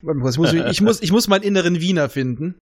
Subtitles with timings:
[0.00, 2.54] Ich muss, ich, muss, ich muss meinen inneren Wiener finden.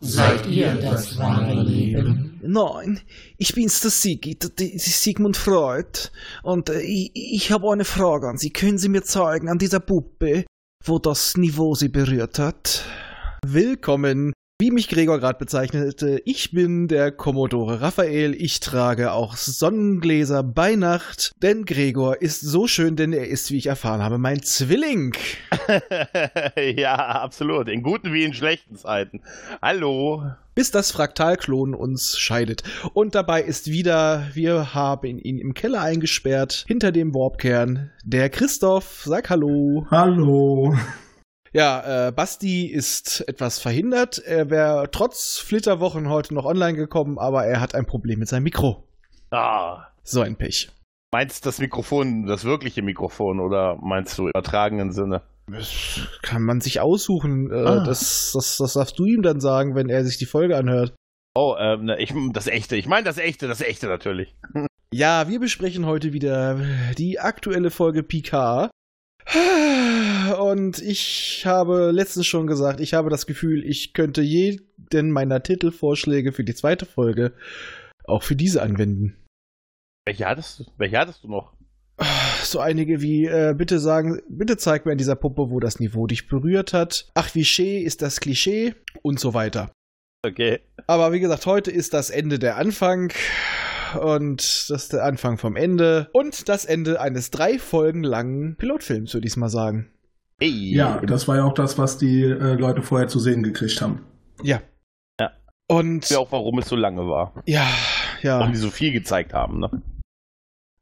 [0.00, 2.25] Seid ihr das wahre Leben?
[2.46, 3.00] Nein,
[3.38, 6.10] ich bin's, der Sigi, der, der Sigmund Freud.
[6.42, 8.50] Und äh, ich, ich habe eine Frage an Sie.
[8.50, 10.44] Können Sie mir zeigen, an dieser Puppe,
[10.84, 12.84] wo das Niveau Sie berührt hat?
[13.44, 18.34] Willkommen wie mich Gregor gerade bezeichnete, ich bin der Commodore Raphael.
[18.34, 23.58] Ich trage auch Sonnengläser bei Nacht, denn Gregor ist so schön, denn er ist, wie
[23.58, 25.14] ich erfahren habe, mein Zwilling.
[26.76, 27.68] ja, absolut.
[27.68, 29.20] In guten wie in schlechten Zeiten.
[29.60, 30.24] Hallo.
[30.54, 32.62] Bis das Fraktalklon uns scheidet.
[32.94, 39.02] Und dabei ist wieder, wir haben ihn im Keller eingesperrt, hinter dem Warpkern, der Christoph.
[39.04, 39.86] Sag Hallo.
[39.90, 40.74] Hallo.
[41.56, 44.18] Ja, äh, Basti ist etwas verhindert.
[44.18, 48.42] Er wäre trotz Flitterwochen heute noch online gekommen, aber er hat ein Problem mit seinem
[48.42, 48.84] Mikro.
[49.30, 49.86] Ah.
[50.02, 50.68] So ein Pech.
[51.14, 55.22] Meinst du das Mikrofon, das wirkliche Mikrofon oder meinst du im übertragenen Sinne?
[55.50, 57.50] Das kann man sich aussuchen.
[57.50, 57.84] Äh, ah.
[57.86, 60.94] das, das, das darfst du ihm dann sagen, wenn er sich die Folge anhört.
[61.34, 62.76] Oh, ähm, ich, das echte.
[62.76, 64.36] Ich meine das echte, das echte natürlich.
[64.92, 66.60] Ja, wir besprechen heute wieder
[66.98, 68.68] die aktuelle Folge PK.
[70.38, 76.32] Und ich habe letztens schon gesagt, ich habe das Gefühl, ich könnte jeden meiner Titelvorschläge
[76.32, 77.32] für die zweite Folge
[78.04, 79.16] auch für diese anwenden.
[80.06, 81.54] Welche hattest du, welche hattest du noch?
[82.42, 86.06] So einige wie, äh, bitte sagen, bitte zeig mir in dieser Puppe, wo das Niveau
[86.06, 87.10] dich berührt hat.
[87.14, 89.72] Ach, wie schee ist das Klischee und so weiter.
[90.24, 90.60] Okay.
[90.86, 93.12] Aber wie gesagt, heute ist das Ende der Anfang
[94.02, 99.14] und das ist der Anfang vom Ende und das Ende eines drei Folgen langen Pilotfilms,
[99.14, 99.90] würde ich mal sagen.
[100.38, 100.74] Hey.
[100.74, 104.04] Ja, das war ja auch das, was die äh, Leute vorher zu sehen gekriegt haben.
[104.42, 104.60] Ja.
[105.18, 105.32] Ja.
[105.66, 106.10] Und.
[106.10, 107.42] Ja, auch warum es so lange war.
[107.46, 107.66] Ja,
[108.22, 108.40] ja.
[108.40, 109.82] Warum die so viel gezeigt haben, ne?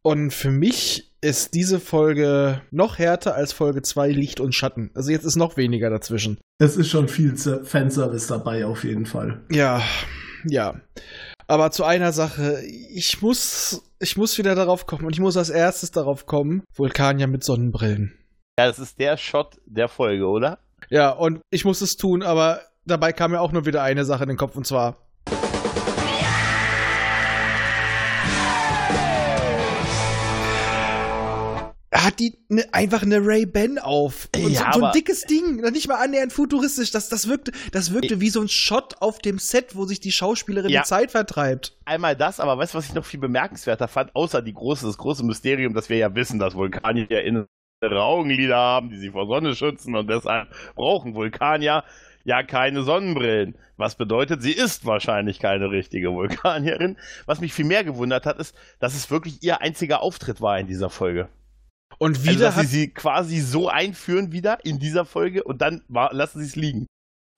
[0.03, 4.91] Und für mich ist diese Folge noch härter als Folge 2 Licht und Schatten.
[4.95, 6.39] Also jetzt ist noch weniger dazwischen.
[6.59, 9.41] Es ist schon viel Fanservice dabei, auf jeden Fall.
[9.51, 9.83] Ja,
[10.45, 10.75] ja.
[11.47, 15.51] Aber zu einer Sache, ich muss, ich muss wieder darauf kommen und ich muss als
[15.51, 18.19] erstes darauf kommen, Vulkanier mit Sonnenbrillen.
[18.59, 20.59] Ja, das ist der Shot der Folge, oder?
[20.91, 24.23] Ja, und ich muss es tun, aber dabei kam mir auch nur wieder eine Sache
[24.25, 24.97] in den Kopf und zwar
[31.95, 34.29] hat die ne, einfach eine Ray-Ban auf.
[34.37, 36.91] Und ja, so, so, ein dickes Ding, nicht mal annähernd futuristisch.
[36.91, 40.13] Das, das wirkte, das wirkte wie so ein Shot auf dem Set, wo sich die
[40.13, 40.83] Schauspielerin ja.
[40.83, 41.77] die Zeit vertreibt.
[41.85, 44.99] Einmal das, aber weißt du, was ich noch viel bemerkenswerter fand, außer die große, das
[44.99, 47.47] große Mysterium, dass wir ja wissen, dass Vulkanier innere
[47.83, 51.85] Augenlider haben, die sie vor Sonne schützen und deshalb brauchen Vulkanier
[52.25, 53.55] ja keine Sonnenbrillen.
[53.77, 56.97] Was bedeutet, sie ist wahrscheinlich keine richtige Vulkanierin.
[57.27, 60.67] Was mich viel mehr gewundert hat, ist, dass es wirklich ihr einziger Auftritt war in
[60.67, 61.29] dieser Folge.
[61.99, 65.61] Und also, wieder also, dass sie sie quasi so einführen wieder in dieser Folge und
[65.61, 66.87] dann lassen sie es liegen.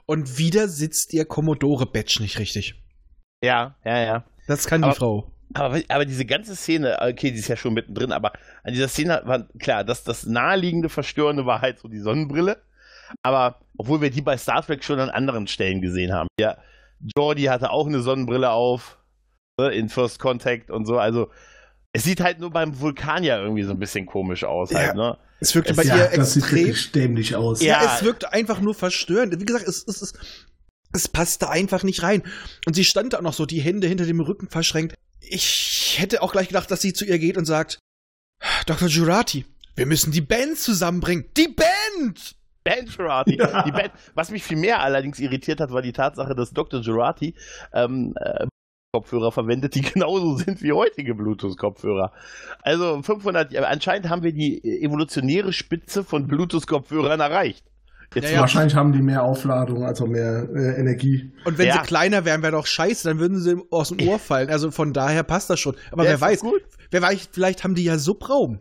[0.07, 2.83] Und wieder sitzt ihr Commodore-Badge nicht richtig.
[3.43, 4.25] Ja, ja, ja.
[4.47, 5.33] Das kann aber, die Frau.
[5.55, 9.23] Aber, aber diese ganze Szene, okay, die ist ja schon mittendrin, aber an dieser Szene
[9.25, 12.63] war klar, dass das naheliegende Verstörende war halt so die Sonnenbrille.
[13.23, 16.29] Aber obwohl wir die bei Star Trek schon an anderen Stellen gesehen haben.
[16.41, 16.59] Ja,
[17.17, 18.99] Jordi hatte auch eine Sonnenbrille auf
[19.61, 20.99] ne, in First Contact und so.
[20.99, 21.31] Also
[21.97, 24.71] es sieht halt nur beim Vulkan ja irgendwie so ein bisschen komisch aus.
[24.71, 24.79] Ja.
[24.79, 25.17] Halt, ne?
[25.41, 26.75] Es wirkte es, bei ja, ihr extrem.
[26.95, 27.63] Dämlich aus.
[27.63, 29.41] Ja, ja, es wirkte einfach nur verstörend.
[29.41, 30.13] Wie gesagt, es, es, es,
[30.93, 32.23] es passte einfach nicht rein.
[32.67, 34.95] Und sie stand da noch so, die Hände hinter dem Rücken verschränkt.
[35.21, 37.79] Ich hätte auch gleich gedacht, dass sie zu ihr geht und sagt,
[38.67, 38.89] Dr.
[38.89, 41.25] Jurati, wir müssen die Band zusammenbringen.
[41.35, 42.37] Die Band!
[42.63, 43.39] Band Jurati.
[43.39, 43.63] Ja.
[43.63, 43.93] Die Band.
[44.15, 46.81] Was mich viel mehr allerdings irritiert hat, war die Tatsache, dass Dr.
[46.81, 47.35] Jurati
[47.73, 48.47] ähm, äh,
[48.97, 52.13] Kopfhörer verwendet, die genauso sind wie heutige Bluetooth-Kopfhörer.
[52.63, 57.65] Also 500, anscheinend haben wir die evolutionäre Spitze von Bluetooth-Kopfhörern erreicht.
[58.15, 58.41] Ja, ja.
[58.41, 61.33] Wahrscheinlich haben die mehr Aufladung, also mehr äh, Energie.
[61.45, 61.75] Und wenn ja.
[61.75, 64.49] sie kleiner wären, wäre doch scheiße, dann würden sie aus dem Ohr fallen.
[64.49, 65.75] Also von daher passt das schon.
[65.91, 66.43] Aber wer weiß,
[66.91, 68.61] wer weiß, vielleicht haben die ja Subraum.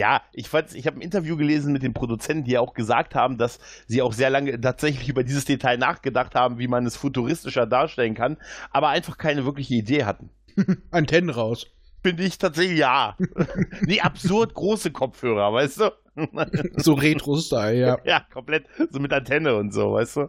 [0.00, 3.14] Ja, ich fand, ich habe ein Interview gelesen mit den Produzenten, die ja auch gesagt
[3.14, 6.96] haben, dass sie auch sehr lange tatsächlich über dieses Detail nachgedacht haben, wie man es
[6.96, 8.38] futuristischer darstellen kann,
[8.70, 10.30] aber einfach keine wirkliche Idee hatten.
[10.90, 11.66] Antennen raus.
[12.02, 13.14] Finde ich tatsächlich ja.
[13.82, 15.90] nee, absurd große Kopfhörer, weißt du?
[16.76, 17.98] so Retro-Style, ja.
[18.04, 20.28] Ja, komplett so mit Antenne und so, weißt du?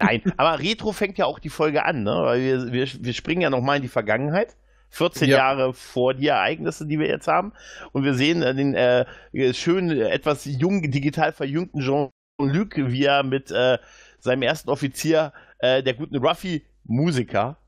[0.00, 2.10] Nein, aber Retro fängt ja auch die Folge an, ne?
[2.10, 4.56] Weil wir, wir, wir springen ja nochmal in die Vergangenheit
[4.94, 5.38] 14 Ja.
[5.38, 7.52] Jahre vor die Ereignisse, die wir jetzt haben.
[7.92, 9.04] Und wir sehen äh, den äh,
[9.52, 13.78] schönen, etwas jung, digital verjüngten Jean-Luc, wie er mit äh,
[14.20, 17.58] seinem ersten Offizier, äh, der guten Ruffy, Musiker,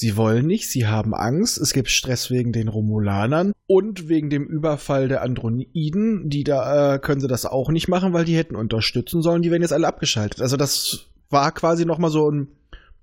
[0.00, 4.44] Sie wollen nicht, sie haben Angst, es gibt Stress wegen den Romulanern und wegen dem
[4.46, 6.30] Überfall der Androiden.
[6.30, 9.42] Die da äh, können sie das auch nicht machen, weil die hätten unterstützen sollen.
[9.42, 10.40] Die werden jetzt alle abgeschaltet.
[10.40, 12.46] Also das war quasi nochmal so ein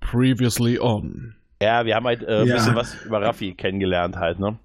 [0.00, 1.34] Previously on.
[1.60, 2.54] Ja, wir haben halt äh, ein Ja.
[2.54, 4.58] bisschen was über Raffi kennengelernt halt, ne?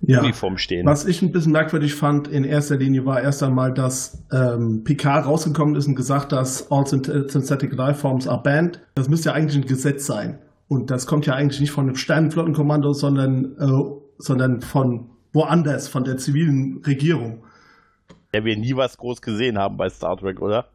[0.00, 0.20] Ja.
[0.22, 0.86] Uniform stehen.
[0.86, 5.26] Was ich ein bisschen merkwürdig fand in erster Linie war erst einmal, dass ähm, Picard
[5.26, 8.80] rausgekommen ist und gesagt, dass all synth- synthetic lifeforms are banned.
[8.94, 10.38] Das müsste ja eigentlich ein Gesetz sein.
[10.68, 16.04] Und das kommt ja eigentlich nicht von dem Sternenflottenkommando, sondern, äh, sondern von woanders, von
[16.04, 17.44] der zivilen Regierung.
[18.34, 20.66] Der wir nie was groß gesehen haben bei Star Trek, oder?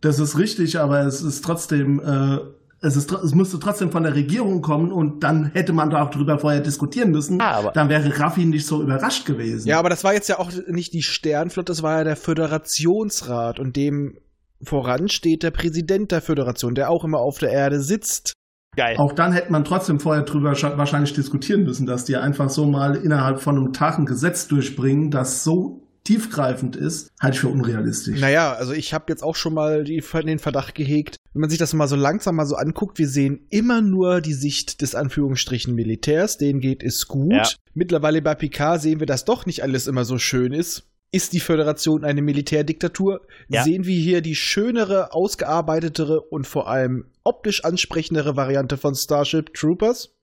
[0.00, 2.38] Das ist richtig, aber es ist trotzdem, äh,
[2.80, 6.60] es, ist, es müsste trotzdem von der Regierung kommen und dann hätte man darüber vorher
[6.60, 7.40] diskutieren müssen.
[7.40, 9.66] Ah, aber- dann wäre Raffi nicht so überrascht gewesen.
[9.68, 13.58] Ja, aber das war jetzt ja auch nicht die Sternflotte, das war ja der Föderationsrat
[13.58, 14.16] und dem
[14.62, 18.32] voran steht der Präsident der Föderation, der auch immer auf der Erde sitzt.
[18.76, 18.96] Geil.
[18.98, 22.94] Auch dann hätte man trotzdem vorher drüber wahrscheinlich diskutieren müssen, dass die einfach so mal
[22.94, 28.20] innerhalb von einem Tag ein Gesetz durchbringen, das so tiefgreifend ist, halte ich für unrealistisch.
[28.20, 31.58] Naja, also ich habe jetzt auch schon mal die, den Verdacht gehegt, wenn man sich
[31.58, 35.74] das mal so langsam mal so anguckt, wir sehen immer nur die Sicht des Anführungsstrichen
[35.74, 37.32] Militärs, denen geht es gut.
[37.32, 37.48] Ja.
[37.74, 40.84] Mittlerweile bei Picard sehen wir, dass doch nicht alles immer so schön ist.
[41.16, 43.26] Ist die Föderation eine Militärdiktatur?
[43.48, 43.62] Ja.
[43.62, 50.14] Sehen wir hier die schönere, ausgearbeitetere und vor allem optisch ansprechendere Variante von Starship Troopers?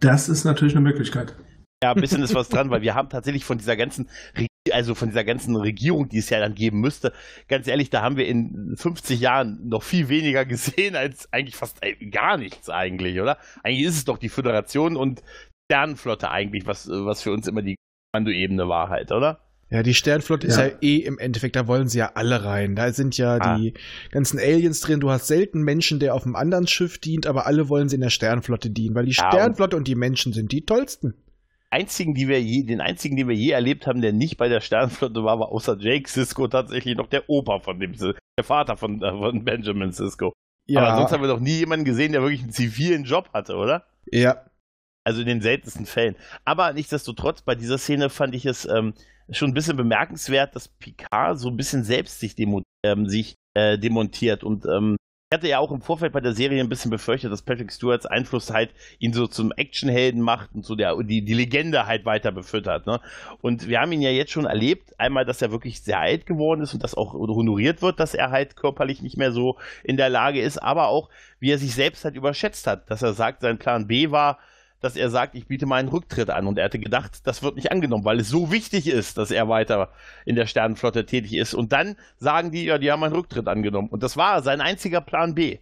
[0.00, 1.34] Das ist natürlich eine Möglichkeit.
[1.82, 4.94] Ja, ein bisschen ist was dran, weil wir haben tatsächlich von dieser ganzen, Re- also
[4.94, 7.14] von dieser ganzen Regierung, die es ja dann geben müsste,
[7.48, 11.82] ganz ehrlich, da haben wir in 50 Jahren noch viel weniger gesehen als eigentlich fast
[11.82, 13.38] äh, gar nichts eigentlich, oder?
[13.62, 15.22] Eigentlich ist es doch die Föderation und
[15.70, 17.76] Sternenflotte eigentlich, was, was für uns immer die
[18.12, 19.40] Kommandoebene war halt, oder?
[19.68, 20.66] Ja, die Sternflotte ist Ja.
[20.66, 22.76] ja eh im Endeffekt, da wollen sie ja alle rein.
[22.76, 23.58] Da sind ja Ah.
[23.58, 23.74] die
[24.12, 25.00] ganzen Aliens drin.
[25.00, 28.02] Du hast selten Menschen, der auf einem anderen Schiff dient, aber alle wollen sie in
[28.02, 31.14] der Sternflotte dienen, weil die Ja, und- Sternflotte und die Menschen sind die tollsten.
[31.68, 34.60] einzigen, die wir je, den einzigen, den wir je erlebt haben, der nicht bei der
[34.60, 38.14] Sternenflotte war, war außer Jake Sisko tatsächlich noch der Opa von dem, der
[38.44, 40.32] Vater von, äh, von Benjamin Sisko.
[40.74, 43.84] Aber sonst haben wir doch nie jemanden gesehen, der wirklich einen zivilen Job hatte, oder?
[44.12, 44.36] ja.
[45.04, 46.16] Also in den seltensten Fällen.
[46.44, 48.92] Aber nichtsdestotrotz, bei dieser Szene fand ich es ähm,
[49.30, 53.78] schon ein bisschen bemerkenswert, dass Picard so ein bisschen selbst sich, demo ähm, sich äh,
[53.78, 54.44] demontiert.
[54.44, 54.96] Und ähm,
[55.28, 58.06] ich hatte ja auch im Vorfeld bei der Serie ein bisschen befürchtet, dass Patrick Stewarts
[58.06, 62.30] Einfluss halt ihn so zum Actionhelden macht und so der, die, die Legende halt weiter
[62.30, 62.86] befüttert.
[62.86, 63.00] Ne?
[63.42, 66.60] Und wir haben ihn ja jetzt schon erlebt, einmal, dass er wirklich sehr alt geworden
[66.60, 70.10] ist und das auch honoriert wird, dass er halt körperlich nicht mehr so in der
[70.10, 71.08] Lage ist, aber auch,
[71.40, 74.38] wie er sich selbst halt überschätzt hat, dass er sagt, sein Plan B war,
[74.80, 76.46] dass er sagt, ich biete meinen Rücktritt an.
[76.46, 79.48] Und er hatte gedacht, das wird nicht angenommen, weil es so wichtig ist, dass er
[79.48, 79.90] weiter
[80.24, 81.54] in der Sternenflotte tätig ist.
[81.54, 83.88] Und dann sagen die, ja, die haben meinen Rücktritt angenommen.
[83.88, 85.58] Und das war sein einziger Plan B.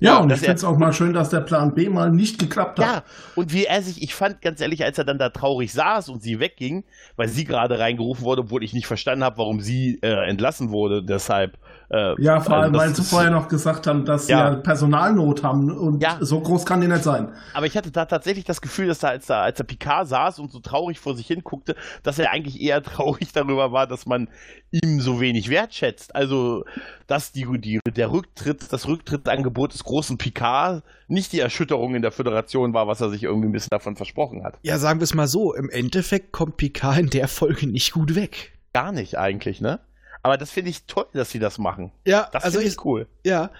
[0.00, 2.38] Ja, Ja, und ich finde es auch mal schön, dass der Plan B mal nicht
[2.40, 2.86] geklappt hat.
[2.86, 3.02] Ja,
[3.36, 6.20] und wie er sich, ich fand ganz ehrlich, als er dann da traurig saß und
[6.20, 6.84] sie wegging,
[7.16, 11.04] weil sie gerade reingerufen wurde, obwohl ich nicht verstanden habe, warum sie äh, entlassen wurde,
[11.04, 11.58] deshalb.
[11.90, 14.50] Äh, Ja, vor allem, also weil sie vorher noch gesagt haben, dass sie Ja.
[14.50, 16.18] ja Personalnot haben und Ja.
[16.20, 17.32] so groß kann die nicht sein.
[17.54, 20.38] Aber ich hatte da tatsächlich das Gefühl, dass da, als da, als der Picard saß
[20.38, 24.04] und so traurig vor sich hin guckte, dass er eigentlich eher traurig darüber war, dass
[24.06, 24.28] man
[24.70, 26.14] ihm so wenig wertschätzt.
[26.14, 26.64] Also,
[27.06, 32.12] dass die, die, der Rücktritt, das Rücktrittangebot des großen Picard nicht die Erschütterung in der
[32.12, 34.58] Föderation war, was er sich irgendwie ein bisschen davon versprochen hat.
[34.62, 38.14] Ja, sagen wir es mal so, im Endeffekt kommt Picard in der Folge nicht gut
[38.14, 38.52] weg.
[38.74, 39.80] Gar nicht eigentlich, ne?
[40.28, 41.90] Aber das finde ich toll, dass sie das machen.
[42.06, 43.06] Ja, Das also ich cool.
[43.24, 43.50] ja,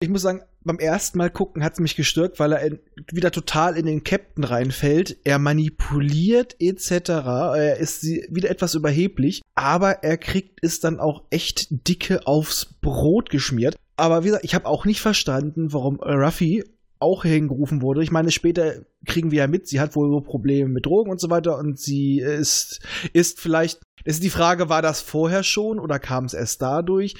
[0.00, 2.78] ich muss sagen, beim ersten Mal gucken hat es mich gestört, weil er in,
[3.12, 5.18] wieder total in den Captain reinfällt.
[5.24, 6.90] Er manipuliert etc.
[7.10, 12.66] Er ist sie- wieder etwas überheblich, aber er kriegt es dann auch echt dicke aufs
[12.80, 13.76] Brot geschmiert.
[13.96, 16.64] Aber wie gesagt, ich habe auch nicht verstanden, warum Ruffy
[16.98, 18.02] auch hingerufen wurde.
[18.02, 21.30] Ich meine, später kriegen wir ja mit, sie hat wohl Probleme mit Drogen und so
[21.30, 22.80] weiter und sie ist,
[23.12, 27.14] ist vielleicht, das ist die Frage, war das vorher schon oder kam es erst dadurch?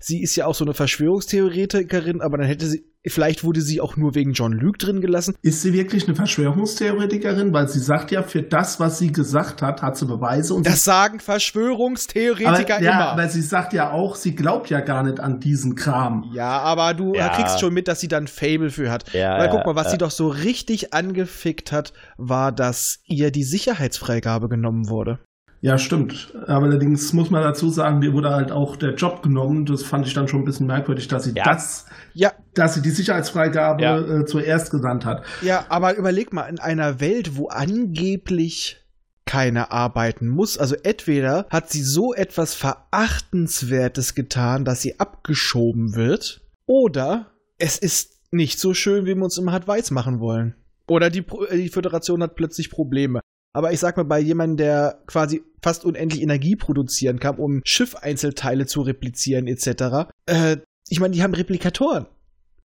[0.00, 3.96] Sie ist ja auch so eine Verschwörungstheoretikerin, aber dann hätte sie vielleicht wurde sie auch
[3.96, 5.34] nur wegen John Luke drin gelassen.
[5.42, 7.52] Ist sie wirklich eine Verschwörungstheoretikerin?
[7.52, 10.54] Weil sie sagt ja, für das, was sie gesagt hat, hat sie Beweise.
[10.54, 13.08] Und Das sie, sagen Verschwörungstheoretiker aber, ja, immer.
[13.12, 16.24] aber sie sagt ja auch, sie glaubt ja gar nicht an diesen Kram.
[16.32, 17.28] Ja, aber du Ja.
[17.30, 19.12] kriegst schon mit, dass sie dann Fable für hat.
[19.12, 19.90] Ja, Weil ja, guck mal, was ja.
[19.92, 25.18] sie doch so richtig angefickt hat, war, dass ihr die Sicherheitsfreigabe genommen wurde.
[25.60, 26.32] Ja, stimmt.
[26.46, 29.66] Aber allerdings muss man dazu sagen, mir wurde halt auch der Job genommen.
[29.66, 31.42] Das fand ich dann schon ein bisschen merkwürdig, dass sie Ja.
[31.44, 33.98] das, Ja, dass sie die Sicherheitsfreigabe Ja.
[33.98, 35.24] äh, zuerst genannt hat.
[35.42, 38.84] ja, aber überleg mal, in einer Welt, wo angeblich
[39.26, 46.40] keiner arbeiten muss, also entweder hat sie so etwas Verachtenswertes getan, dass sie abgeschoben wird,
[46.66, 47.26] oder
[47.58, 50.54] es ist nicht so schön, wie wir uns immer hat weiß machen wollen.
[50.86, 53.20] Oder die, die Föderation hat plötzlich Probleme.
[53.52, 58.66] Aber ich sag mal, bei jemandem, der quasi fast unendlich Energie produzieren kann, um Schiffeinzelteile
[58.66, 60.58] zu replizieren, etc., äh,
[60.90, 62.06] ich meine, die haben Replikatoren.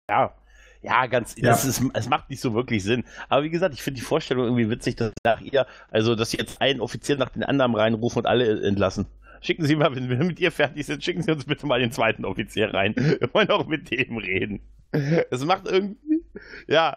[0.09, 0.35] Ja.
[0.83, 1.51] Ja, ganz, Ja.
[1.51, 3.05] Das ist, es macht nicht so wirklich Sinn.
[3.29, 6.37] Aber wie gesagt, ich finde die Vorstellung irgendwie witzig, dass nach ihr, also, dass sie
[6.37, 9.07] jetzt einen Offizier nach den anderen reinrufen und alle entlassen.
[9.41, 11.93] Schicken Sie mal, wenn wir mit ihr fertig sind, schicken Sie uns bitte mal den
[11.93, 12.95] zweiten Offizier rein.
[12.97, 14.61] Wir wollen auch mit dem reden.
[15.31, 16.25] Es macht irgendwie,
[16.69, 16.97] ja,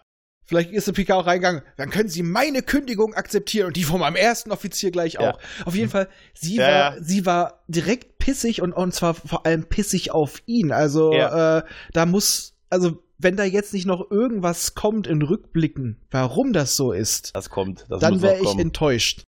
[0.49, 3.99] Vielleicht ist der Picard auch reingegangen, dann können Sie meine Kündigung akzeptieren und die von
[3.99, 5.33] meinem ersten Offizier gleich Ja.
[5.33, 5.39] auch.
[5.63, 7.03] Auf jeden Fall, sie Ja, war, ja.
[7.03, 10.71] sie war direkt pissig und, und zwar vor allem pissig auf ihn.
[10.71, 11.59] Also Ja.
[11.59, 11.63] äh,
[11.93, 16.93] da muss, also wenn da jetzt nicht noch irgendwas kommt in Rückblicken, warum das so
[16.93, 17.85] ist, das kommt.
[17.87, 19.21] Das dann wäre ich enttäuscht.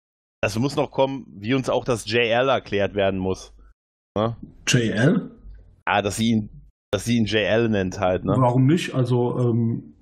[0.43, 3.53] Das muss noch kommen, wie uns auch das JL erklärt werden muss.
[4.17, 4.37] Ne?
[4.67, 5.31] JL?
[5.85, 6.49] Ah, dass sie ihn,
[6.93, 8.33] dass sie ihn JL nennt halt, ne?
[8.39, 8.95] Warum nicht?
[8.95, 9.93] Also, ähm,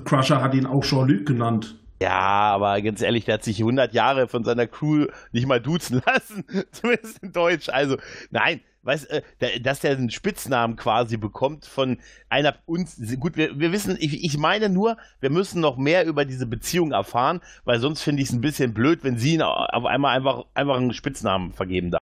[0.00, 1.76] Crusher hat ihn auch Jean-Luc genannt.
[2.02, 2.18] Ja,
[2.54, 6.44] aber ganz ehrlich, der hat sich 100 Jahre von seiner Crew nicht mal duzen lassen,
[6.72, 7.68] zumindest in Deutsch.
[7.68, 7.96] Also,
[8.30, 13.00] nein, weißt äh, dass der einen Spitznamen quasi bekommt von einer uns.
[13.20, 16.90] Gut, wir, wir wissen, ich, ich meine nur, wir müssen noch mehr über diese Beziehung
[16.90, 20.46] erfahren, weil sonst finde ich es ein bisschen blöd, wenn sie ihn auf einmal einfach,
[20.54, 22.01] einfach einen Spitznamen vergeben darf.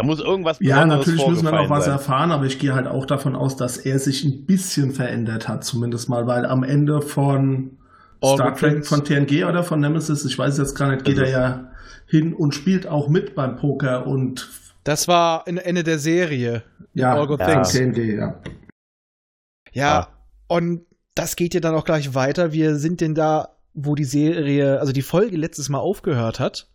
[0.00, 1.92] Da muss irgendwas Ja, natürlich müssen wir noch was sein.
[1.94, 5.64] erfahren, aber ich gehe halt auch davon aus, dass er sich ein bisschen verändert hat,
[5.64, 7.76] zumindest mal, weil am Ende von
[8.22, 11.24] All Star Trek, von TNG oder von Nemesis, ich weiß jetzt gar nicht, geht er
[11.24, 11.70] Also- ja
[12.06, 14.48] hin und spielt auch mit beim Poker und
[14.84, 16.62] Das war in Ende der Serie.
[16.94, 17.70] ja, All Good Things.
[17.72, 18.40] TNG, ja.
[19.72, 20.08] Ja,
[20.48, 20.82] und
[21.14, 22.52] das geht ja dann auch gleich weiter.
[22.52, 26.68] Wir sind denn da, wo die Serie, also die Folge letztes Mal aufgehört hat.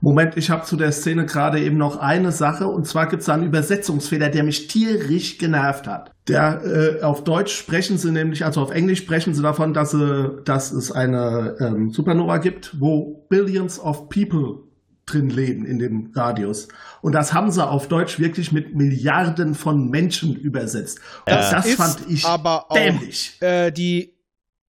[0.00, 3.26] Moment, ich habe zu der Szene gerade eben noch eine Sache und zwar gibt es
[3.26, 6.12] da einen Übersetzungsfehler, der mich tierisch genervt hat.
[6.28, 10.40] Der äh, auf Deutsch sprechen sie nämlich, also auf Englisch sprechen sie davon, dass, sie,
[10.44, 14.68] dass es eine ähm, Supernova gibt, wo Billions of People
[15.06, 16.68] drin leben in dem Radius.
[17.00, 21.00] Und das haben sie auf Deutsch wirklich mit Milliarden von Menschen übersetzt.
[21.26, 23.38] Und das Ist fand ich aber auch dämlich.
[23.40, 24.18] äh, die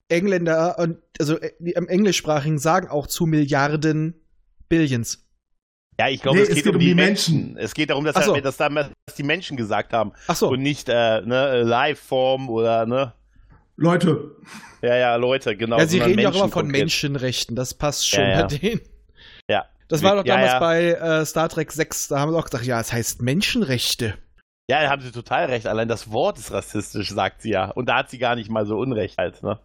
[0.07, 4.20] Engländer und also äh, die im Englischsprachigen sagen auch zu Milliarden
[4.71, 5.27] Billions.
[5.99, 7.35] Ja, ich glaube, Nee, es, es geht geht um um die Menschen.
[7.41, 7.57] Menschen.
[7.57, 8.33] Es geht darum, dass, so.
[8.33, 10.49] er, dass, da, dass die Menschen gesagt haben Ach so.
[10.49, 13.13] und nicht äh, ne, Liveform oder ne.
[13.75, 14.35] Leute,
[14.81, 15.77] Ja, ja, Leute, genau.
[15.77, 16.67] ja, sie reden ja auch immer von.
[16.67, 17.55] Menschenrechten.
[17.55, 18.41] Das passt schon Ja, ja.
[18.47, 18.81] bei denen.
[19.49, 19.65] Ja.
[19.89, 20.59] Das war doch Ja, damals ja.
[20.59, 20.83] bei
[21.21, 22.07] äh, Star Trek 6.
[22.07, 24.17] Da haben sie auch gesagt, ja, es heißt Menschenrechte.
[24.69, 25.67] Ja, da haben sie total recht.
[25.67, 27.69] Allein das Wort ist rassistisch, sagt sie ja.
[27.71, 29.59] Und da hat sie gar nicht mal so Unrecht halt, ne?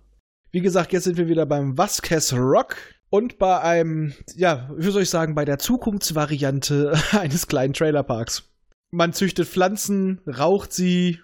[0.50, 2.76] Wie gesagt, jetzt sind wir wieder beim Vasquez Rock
[3.10, 8.50] und bei einem, ja, wie soll ich sagen, bei der Zukunftsvariante eines kleinen Trailerparks.
[8.90, 11.20] Man züchtet Pflanzen, raucht sie.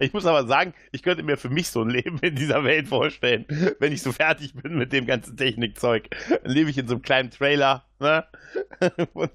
[0.00, 2.88] Ich muss aber sagen, ich könnte mir für mich so ein Leben in dieser Welt
[2.88, 3.44] vorstellen,
[3.78, 6.08] wenn ich so fertig bin mit dem ganzen Technikzeug.
[6.28, 8.24] Dann lebe ich in so einem kleinen Trailer, ne?
[9.12, 9.32] Und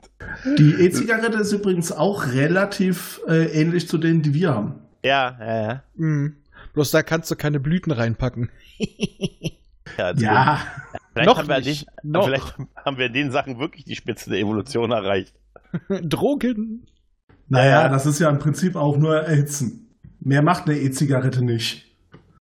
[0.57, 4.81] die E-Zigarette ist übrigens auch relativ äh, ähnlich zu denen, die wir haben.
[5.03, 5.83] ja, ja, ja.
[5.95, 6.37] Hm.
[6.73, 8.49] Bloß da kannst du keine Blüten reinpacken.
[9.97, 10.61] Ja, Ja,
[11.17, 11.87] vielleicht, Noch haben wir nicht.
[12.03, 12.25] Den, Noch.
[12.25, 12.55] vielleicht
[12.85, 15.33] haben wir in den Sachen wirklich die Spitze der Evolution erreicht.
[16.01, 16.85] Drogen.
[17.47, 17.89] naja, Ja.
[17.89, 19.95] das ist ja im Prinzip auch nur erhitzen.
[20.19, 21.85] Mehr macht eine E-Zigarette nicht.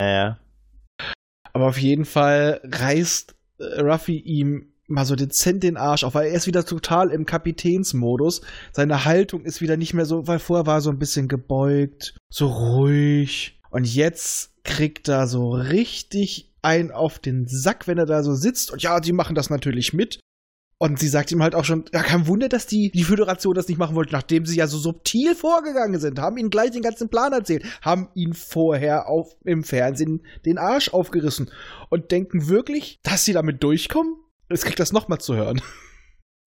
[0.01, 0.39] Ja, ja.
[1.53, 6.29] Aber auf jeden Fall reißt äh, Ruffy ihm mal so dezent den Arsch auf, weil
[6.29, 8.41] er ist wieder total im Kapitänsmodus.
[8.73, 12.17] Seine Haltung ist wieder nicht mehr so, weil vorher war er so ein bisschen gebeugt,
[12.29, 13.61] so ruhig.
[13.71, 18.71] Und jetzt kriegt er so richtig ein auf den Sack, wenn er da so sitzt.
[18.73, 20.21] Und ja, die machen das natürlich mit.
[20.83, 23.69] Und sie sagt ihm halt auch schon, ja, kein Wunder, dass die, die Föderation das
[23.69, 27.11] nicht machen wollte, nachdem sie ja so subtil vorgegangen sind, haben ihn gleich den ganzen
[27.11, 31.51] Plan erzählt, haben ihn vorher auf, im Fernsehen den Arsch aufgerissen
[31.91, 34.17] und denken wirklich, dass sie damit durchkommen?
[34.49, 35.61] Jetzt kriegt das nochmal zu hören.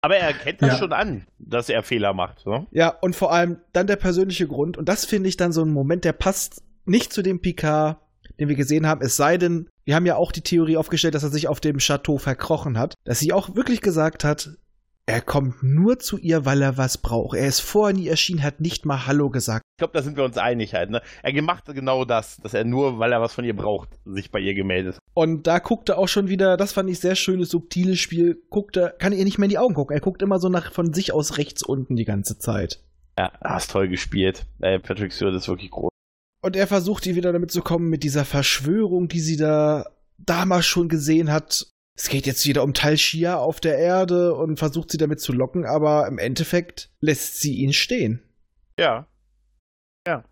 [0.00, 0.78] Aber er erkennt das Ja.
[0.78, 2.46] schon an, dass er Fehler macht.
[2.46, 2.68] Ne?
[2.70, 5.72] Ja, und vor allem dann der persönliche Grund, und das finde ich dann so ein
[5.72, 7.98] Moment, der passt nicht zu dem Picard,
[8.40, 9.02] den wir gesehen haben.
[9.02, 11.78] Es sei denn, wir haben ja auch die Theorie aufgestellt, dass er sich auf dem
[11.78, 14.56] Chateau verkrochen hat, dass sie auch wirklich gesagt hat,
[15.06, 17.36] er kommt nur zu ihr, weil er was braucht.
[17.36, 19.64] Er ist vorher nie erschienen, hat nicht mal Hallo gesagt.
[19.74, 20.90] Ich glaube, da sind wir uns einig halt.
[20.90, 21.02] Ne?
[21.22, 24.38] Er macht genau das, dass er nur, weil er was von ihr braucht, sich bei
[24.38, 24.98] ihr gemeldet.
[25.14, 28.76] Und da guckt er auch schon wieder, das fand ich sehr schönes, subtiles Spiel, guckt
[28.76, 29.96] er, kann ihr nicht mehr in die Augen gucken.
[29.96, 32.80] Er guckt immer so nach von sich aus rechts unten die ganze Zeit.
[33.18, 34.46] Ja, hast toll gespielt.
[34.60, 35.90] Äh, Patrick Stewart ist wirklich groß.
[36.42, 39.86] Und er versucht ihr wieder damit zu kommen mit dieser Verschwörung, die sie da
[40.18, 41.66] damals schon gesehen hat.
[41.96, 45.32] Es geht jetzt wieder um Tal Shia auf der Erde und versucht sie damit zu
[45.32, 48.22] locken, aber im Endeffekt lässt sie ihn stehen.
[48.78, 49.06] Ja.
[50.06, 50.24] Ja.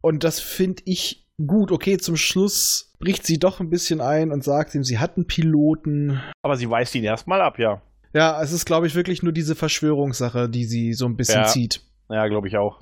[0.00, 1.70] Und das finde ich gut.
[1.72, 5.26] Okay, zum Schluss bricht sie doch ein bisschen ein und sagt ihm, sie hat einen
[5.26, 6.22] Piloten.
[6.42, 7.82] Aber sie weist ihn erstmal ab, ja.
[8.14, 11.48] Ja, es ist, glaube ich, wirklich nur diese Verschwörungssache, die sie so ein bisschen Ja.
[11.48, 11.82] zieht.
[12.08, 12.80] Ja, glaube ich auch.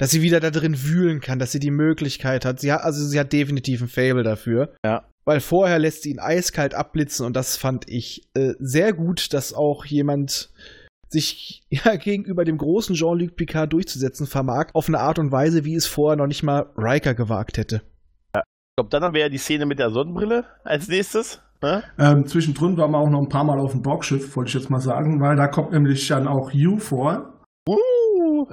[0.00, 2.58] Dass sie wieder da drin wühlen kann, dass sie die Möglichkeit hat.
[2.58, 4.72] Sie hat also sie hat definitiv ein Fable dafür.
[4.82, 5.04] Ja.
[5.26, 9.52] Weil vorher lässt sie ihn eiskalt abblitzen und das fand ich äh, sehr gut, dass
[9.52, 10.50] auch jemand
[11.10, 15.74] sich ja, gegenüber dem großen Jean-Luc Picard durchzusetzen vermag, auf eine Art und Weise, wie
[15.74, 17.82] es vorher noch nicht mal Riker gewagt hätte.
[18.34, 18.40] Ich
[18.78, 21.42] glaube, dann haben wir ja die Szene mit der Sonnenbrille als nächstes.
[21.60, 21.82] Ne?
[21.98, 24.70] Ähm, zwischendrin waren wir auch noch ein paar Mal auf dem Borgschiff, wollte ich jetzt
[24.70, 27.44] mal sagen, weil da kommt nämlich dann auch Hugh vor.
[27.68, 27.99] Uh.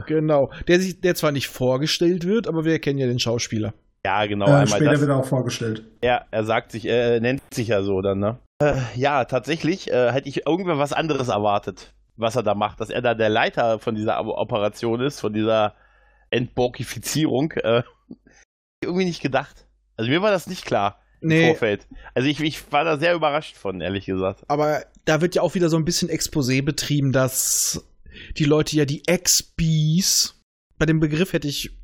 [0.08, 0.51] Genau.
[0.67, 3.74] Der, sich, der zwar nicht vorgestellt wird, aber wir kennen ja den Schauspieler.
[4.06, 4.46] Ja, genau.
[4.46, 5.01] äh, einmal später das.
[5.01, 5.84] wird er auch vorgestellt.
[6.03, 8.38] Ja, er sagt sich, er nennt sich ja so dann, ne?
[8.62, 12.79] Äh, ja, tatsächlich äh, hätte ich irgendwann was anderes erwartet, was er da macht.
[12.79, 15.74] Dass er da der Leiter von dieser Operation ist, von dieser
[16.29, 17.51] Entborkifizierung.
[17.51, 17.84] Äh,
[18.84, 19.67] irgendwie nicht gedacht.
[19.98, 21.88] Also mir war das nicht klar im Nee, Vorfeld.
[22.13, 24.44] Also ich, ich war da sehr überrascht von, ehrlich gesagt.
[24.48, 27.84] aber da wird ja auch wieder so ein bisschen Exposé betrieben, dass
[28.38, 30.42] die Leute ja die Ex-Bees,
[30.78, 31.78] bei dem Begriff hätte ich,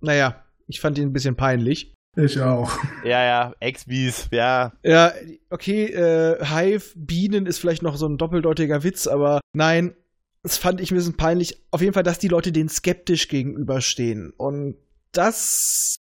[0.00, 1.94] naja, ich fand ihn ein bisschen peinlich.
[2.16, 2.72] Ich auch.
[3.04, 4.72] Ja, ja, Ex-Bees, ja.
[4.82, 5.12] Ja,
[5.48, 9.94] okay, äh, Hive, Bienen ist vielleicht noch so ein doppeldeutiger Witz, aber nein,
[10.42, 11.62] das fand ich ein bisschen peinlich.
[11.70, 14.32] Auf jeden Fall, dass die Leute denen skeptisch gegenüberstehen.
[14.36, 14.76] Und
[15.12, 15.96] das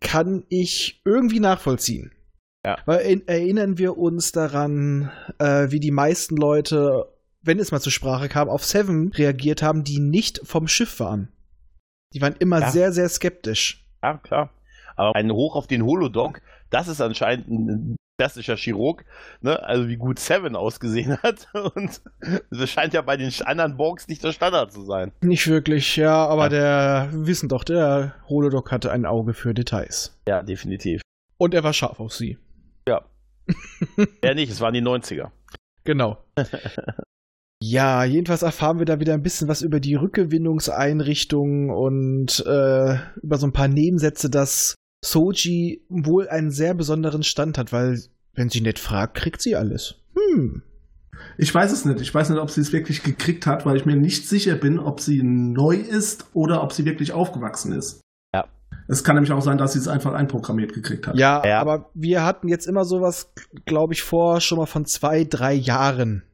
[0.00, 2.12] kann ich irgendwie nachvollziehen.
[2.64, 2.78] Ja.
[2.86, 7.11] Weil in, erinnern wir uns daran, äh, wie die meisten Leute,
[7.42, 11.28] wenn es mal zur Sprache kam, auf Seven reagiert haben, die nicht vom Schiff waren.
[12.14, 12.70] Die waren immer Ja.
[12.70, 13.84] sehr, sehr skeptisch.
[14.02, 14.50] Ja, klar.
[14.96, 19.04] Aber ein Hoch auf den Holodoc, das ist anscheinend ein klassischer Chirurg,
[19.40, 19.62] ne?
[19.62, 21.48] Also wie gut Seven ausgesehen hat.
[21.74, 22.02] Und
[22.50, 25.12] das scheint ja bei den anderen Borgs nicht der Standard zu sein.
[25.22, 26.48] Nicht wirklich, ja, aber Ja.
[26.50, 30.16] der, wir wissen doch, der Holodoc hatte ein Auge für Details.
[30.28, 31.00] Ja, definitiv.
[31.38, 32.36] Und er war scharf auf sie.
[32.86, 33.02] Ja,
[34.34, 35.30] nicht, es waren die 90er.
[35.84, 36.18] Genau.
[37.62, 43.38] ja, jedenfalls erfahren wir da wieder ein bisschen was über die Rückgewinnungseinrichtungen und äh, über
[43.38, 48.00] so ein paar Nebensätze, dass Soji wohl einen sehr besonderen Stand hat, weil,
[48.34, 49.94] wenn sie nicht fragt, kriegt sie alles.
[50.16, 50.62] Hm.
[51.38, 52.00] Ich weiß es nicht.
[52.00, 54.78] Ich weiß nicht, ob sie es wirklich gekriegt hat, weil ich mir nicht sicher bin,
[54.80, 58.00] ob sie neu ist oder ob sie wirklich aufgewachsen ist.
[58.34, 58.46] Ja.
[58.88, 61.16] Es kann nämlich auch sein, dass sie es einfach einprogrammiert gekriegt hat.
[61.16, 61.60] Ja, Ja.
[61.60, 63.32] aber wir hatten jetzt immer sowas,
[63.66, 66.24] glaube ich, vor schon mal von zwei, drei Jahren.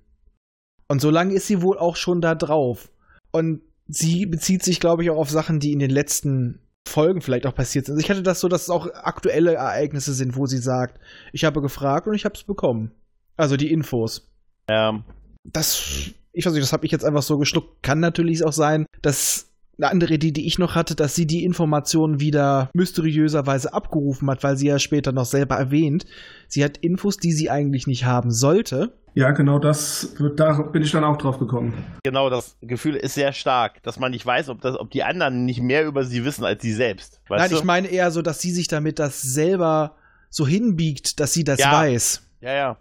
[0.89, 2.91] Und so lange ist sie wohl auch schon da drauf.
[3.31, 7.47] Und sie bezieht sich, glaube ich, auch auf Sachen, die in den letzten Folgen vielleicht
[7.47, 7.95] auch passiert sind.
[7.95, 10.99] Also ich hatte das so, dass es auch aktuelle Ereignisse sind, wo sie sagt,
[11.33, 12.93] ich habe gefragt und ich habe es bekommen.
[13.37, 14.31] Also die Infos.
[14.69, 15.05] Ähm,
[15.45, 17.83] Das, ich weiß nicht, das habe ich jetzt einfach so geschluckt.
[17.83, 19.49] Kann natürlich auch sein, dass
[19.79, 24.43] eine andere Idee, die ich noch hatte, dass sie die Informationen wieder mysteriöserweise abgerufen hat,
[24.43, 26.05] weil sie ja später noch selber erwähnt,
[26.49, 28.99] sie hat Infos, die sie eigentlich nicht haben sollte.
[29.19, 31.75] Ja, genau das, da bin ich dann auch drauf gekommen.
[32.05, 35.45] genau, das Gefühl ist sehr stark, dass man nicht weiß, ob, das, ob die anderen
[35.45, 37.21] nicht mehr über sie wissen als sie selbst.
[37.27, 37.57] Weißt Nein, du?
[37.57, 39.97] ich meine eher so, dass sie sich damit das selber
[40.31, 41.73] so hinbiegt, dass sie das Ja.
[41.73, 42.23] weiß.
[42.43, 42.77] ja, ja.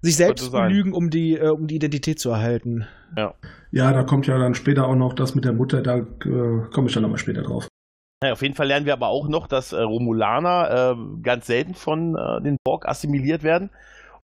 [0.00, 2.86] Sich selbst belügen, um die, äh, um die Identität zu erhalten.
[3.72, 6.04] Ja, da kommt ja dann später auch noch das mit der Mutter, da äh,
[6.72, 7.66] komme ich dann nochmal später drauf.
[8.22, 11.74] Ja, auf jeden Fall lernen wir aber auch noch, dass äh, Romulaner äh, ganz selten
[11.74, 13.70] von äh, den Borg assimiliert werden.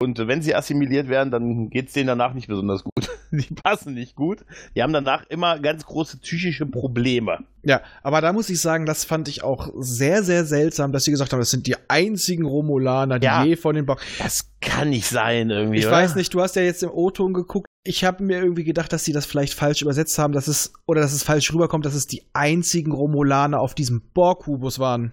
[0.01, 3.09] Und wenn sie assimiliert werden, dann geht es denen danach nicht besonders gut.
[3.31, 4.45] Die passen nicht gut.
[4.73, 7.39] Die haben danach immer ganz große psychische Probleme.
[7.63, 11.11] Ja, aber da muss ich sagen, das fand ich auch sehr, sehr seltsam, dass sie
[11.11, 13.43] gesagt haben, das sind die einzigen Romulaner, die Ja.
[13.43, 13.99] je von den Borg.
[14.19, 15.79] Das kann nicht sein irgendwie.
[15.79, 15.97] Ich oder?
[15.97, 17.67] weiß nicht, du hast ja jetzt im O-Ton geguckt.
[17.83, 21.01] Ich habe mir irgendwie gedacht, dass sie das vielleicht falsch übersetzt haben, dass es oder
[21.01, 25.11] dass es falsch rüberkommt, dass es die einzigen Romulaner auf diesem Borg-Kubus waren.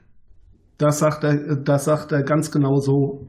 [0.78, 3.26] Das sagt er, das sagt er ganz genau so,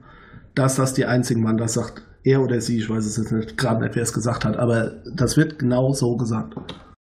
[0.58, 1.58] dass das die einzigen waren.
[1.58, 4.46] Das sagt er oder sie, ich weiß es jetzt nicht, gerade nicht, wer es gesagt
[4.46, 6.56] hat, aber das wird genau so gesagt.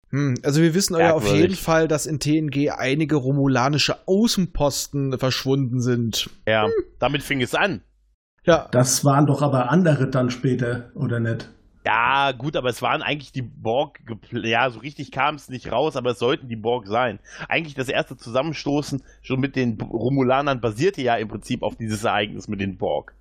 [0.09, 5.81] Hm, also wir wissen ja auf jeden Fall, dass in TNG einige romulanische Außenposten verschwunden
[5.81, 6.29] sind.
[6.47, 6.67] Ja,
[6.99, 7.81] damit fing es an.
[8.45, 11.49] Ja, Das waren doch aber andere dann später, oder nicht?
[11.85, 15.71] Ja, gut, aber es waren eigentlich die Borg, gepl- ja, so richtig kam es nicht
[15.71, 17.19] raus, aber es sollten die Borg sein.
[17.49, 22.47] Eigentlich das erste Zusammenstoßen schon mit den Romulanern basierte ja im Prinzip auf dieses Ereignis
[22.47, 23.13] mit den Borg.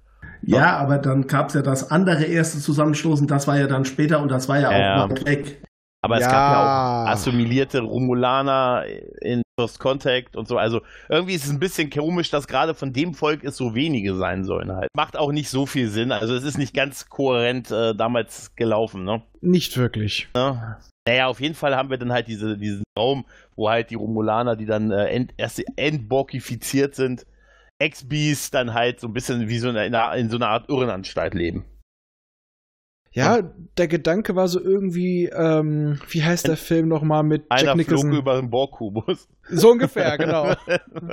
[0.47, 4.21] Ja, aber dann gab es ja das andere erste Zusammenstoßen, das war ja dann später
[4.21, 5.05] und das war ja, Ja.
[5.05, 5.63] auch weit weg.
[6.03, 6.31] Aber es Ja.
[6.31, 6.61] gab ja
[7.05, 8.85] auch assimilierte Romulaner
[9.21, 10.57] in First Contact und so.
[10.59, 14.15] Also irgendwie ist es ein bisschen komisch, dass gerade von dem Volk es so wenige
[14.15, 14.89] sein sollen halt.
[14.95, 16.13] Macht auch nicht so viel Sinn.
[16.13, 19.23] Also es ist nicht ganz kohärent äh, damals gelaufen, ne?
[19.41, 20.29] nicht wirklich.
[20.35, 20.77] Ne?
[21.09, 23.25] Naja, auf jeden Fall haben wir dann halt diese, diesen Raum,
[23.57, 27.27] wo halt die Romulaner, die dann äh, ent, erst entborkifiziert sind,
[27.79, 31.35] Ex-Bees dann halt so ein bisschen wie so in, einer, in so einer Art Irrenanstalt
[31.35, 31.65] leben.
[33.13, 33.41] Ja,
[33.79, 38.11] der Gedanke war so irgendwie, ähm, wie heißt der Film nochmal mit Jack Einer Nicholson?
[38.11, 39.27] flog über den Borg-Kubus.
[39.49, 40.55] So ungefähr, genau.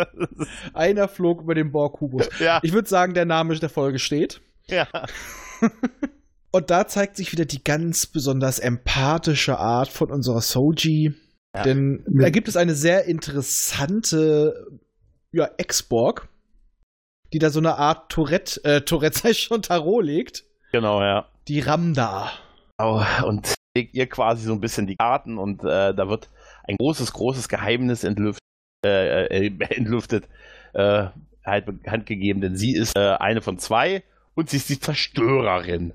[0.74, 2.28] Einer flog über den Borg-Kubus.
[2.40, 4.42] ja, Ich würde sagen, der Name der Folge steht.
[4.68, 4.88] ja.
[6.52, 11.16] Und da zeigt sich wieder die ganz besonders empathische Art von unserer Soji.
[11.56, 11.64] Ja.
[11.64, 14.54] Denn da gibt es eine sehr interessante
[15.32, 16.28] ja, Ex-Borg,
[17.34, 20.44] die da so eine Art Tourette, äh, Tourette sei schon Tarot legt.
[20.72, 21.28] Genau, ja.
[21.48, 22.32] Die Ramda.
[22.78, 26.30] Genau, Und legt ihr quasi so ein bisschen die Karten und äh, da wird
[26.68, 28.44] ein großes, großes Geheimnis entlüftet,
[28.86, 30.28] äh, äh, entlüftet,
[30.74, 31.08] äh,
[31.46, 34.04] halt bekannt gegeben, denn sie ist äh, eine von zwei
[34.36, 35.94] und sie ist die Zerstörerin.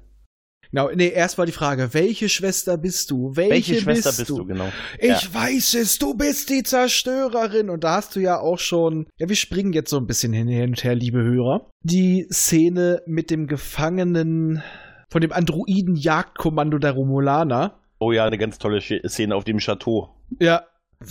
[0.70, 3.30] Genau, nee, erst war die Frage, welche Schwester bist du?
[3.34, 4.68] Welche, Welche Schwester bist, bist du, genau?
[4.98, 5.34] Ich Ja.
[5.34, 7.70] weiß es, du bist die Zerstörerin.
[7.70, 10.48] Und da hast du ja auch schon, ja, wir springen jetzt so ein bisschen hin
[10.68, 11.70] und her, liebe Hörer.
[11.82, 14.62] Die Szene mit dem Gefangenen
[15.10, 17.80] von dem Androiden-Jagdkommando der Romulaner.
[17.98, 20.10] Oh ja, eine ganz tolle Szene auf dem Chateau.
[20.38, 20.64] Ja.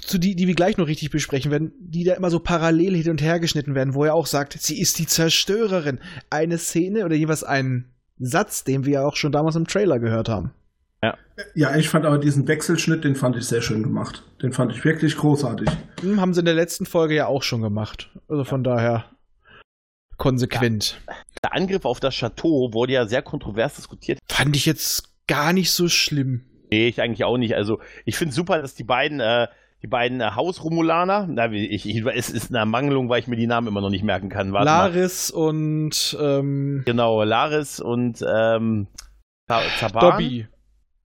[0.05, 3.09] Zu die, die wir gleich noch richtig besprechen werden, die da immer so parallel hin
[3.09, 5.99] und her geschnitten werden, wo er auch sagt, sie ist die Zerstörerin.
[6.29, 10.29] Eine Szene oder jeweils ein Satz, den wir ja auch schon damals im Trailer gehört
[10.29, 10.51] haben.
[11.53, 14.23] Ja, ich fand aber diesen Wechselschnitt, den fand ich sehr schön gemacht.
[14.41, 15.69] Den fand ich wirklich großartig.
[16.01, 18.09] Hm, haben sie in der letzten Folge ja auch schon gemacht.
[18.27, 19.05] Also von daher
[20.17, 20.99] konsequent.
[21.43, 24.19] Der Angriff auf das Chateau wurde ja sehr kontrovers diskutiert.
[24.27, 26.43] Fand ich jetzt gar nicht so schlimm.
[26.71, 27.55] Nee, ich eigentlich auch nicht.
[27.55, 29.47] Also, ich finde super, dass die beiden, äh,
[29.83, 33.47] die beiden äh, Hausromulaner, na, ich, ich, es ist eine Ermangelung, weil ich mir die
[33.47, 34.51] Namen immer noch nicht merken kann.
[34.53, 34.87] Warte mal.
[34.87, 38.87] Laris und ähm, Genau, Laris und ähm,
[39.47, 40.11] Ta- Taban.
[40.11, 40.47] Dobby.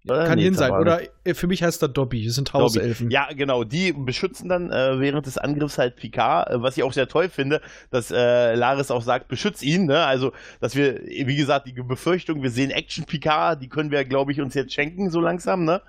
[0.04, 0.24] Oder?
[0.26, 0.72] Kann Nee, hin sein.
[0.72, 2.24] Oder äh, für mich heißt er Dobby.
[2.26, 2.62] Das sind Dobby.
[2.64, 3.10] Hauselfen.
[3.12, 6.92] Ja, genau, die beschützen dann äh, während des Angriffs halt Picard, äh, was ich auch
[6.92, 10.04] sehr toll finde, dass äh, Laris auch sagt, beschütz ihn, ne?
[10.04, 14.32] Also, dass wir, wie gesagt, die Befürchtung, wir sehen Action Picard, die können wir, glaube
[14.32, 15.82] ich, uns jetzt schenken, so langsam, ne?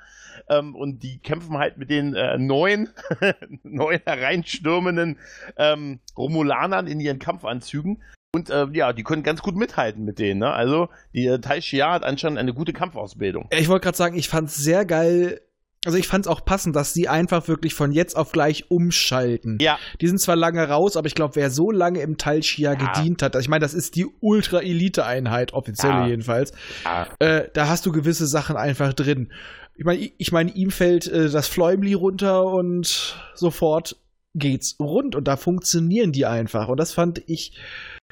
[0.50, 2.90] Ähm, und die kämpfen halt mit den äh, neuen,
[3.64, 5.18] neuen hereinstürmenden
[5.58, 8.04] ähm, Romulanern in ihren Kampfanzügen.
[8.36, 10.40] Und äh, ja, die können ganz gut mithalten mit denen.
[10.40, 10.52] Ne?
[10.52, 13.48] Also die äh, Tai Shia hat anscheinend eine gute Kampfausbildung.
[13.52, 15.40] Ich wollte gerade sagen, ich fand es sehr geil.
[15.86, 19.58] Also ich fand es auch passend, dass sie einfach wirklich von jetzt auf gleich umschalten.
[19.62, 22.72] Ja, Die sind zwar lange raus, aber ich glaube, wer so lange im Tal Shia
[22.72, 22.76] Ja.
[22.76, 26.08] gedient hat, ich meine, das ist die Ultra-Elite-Einheit, offiziell Ja.
[26.08, 26.54] jedenfalls.
[26.86, 29.32] ja Äh, da hast du gewisse Sachen einfach drin.
[29.76, 33.98] Ich meine, ich meine, ihm fällt äh, das Fläumli runter und sofort
[34.36, 36.68] geht's rund und da funktionieren die einfach.
[36.68, 37.58] Und das fand ich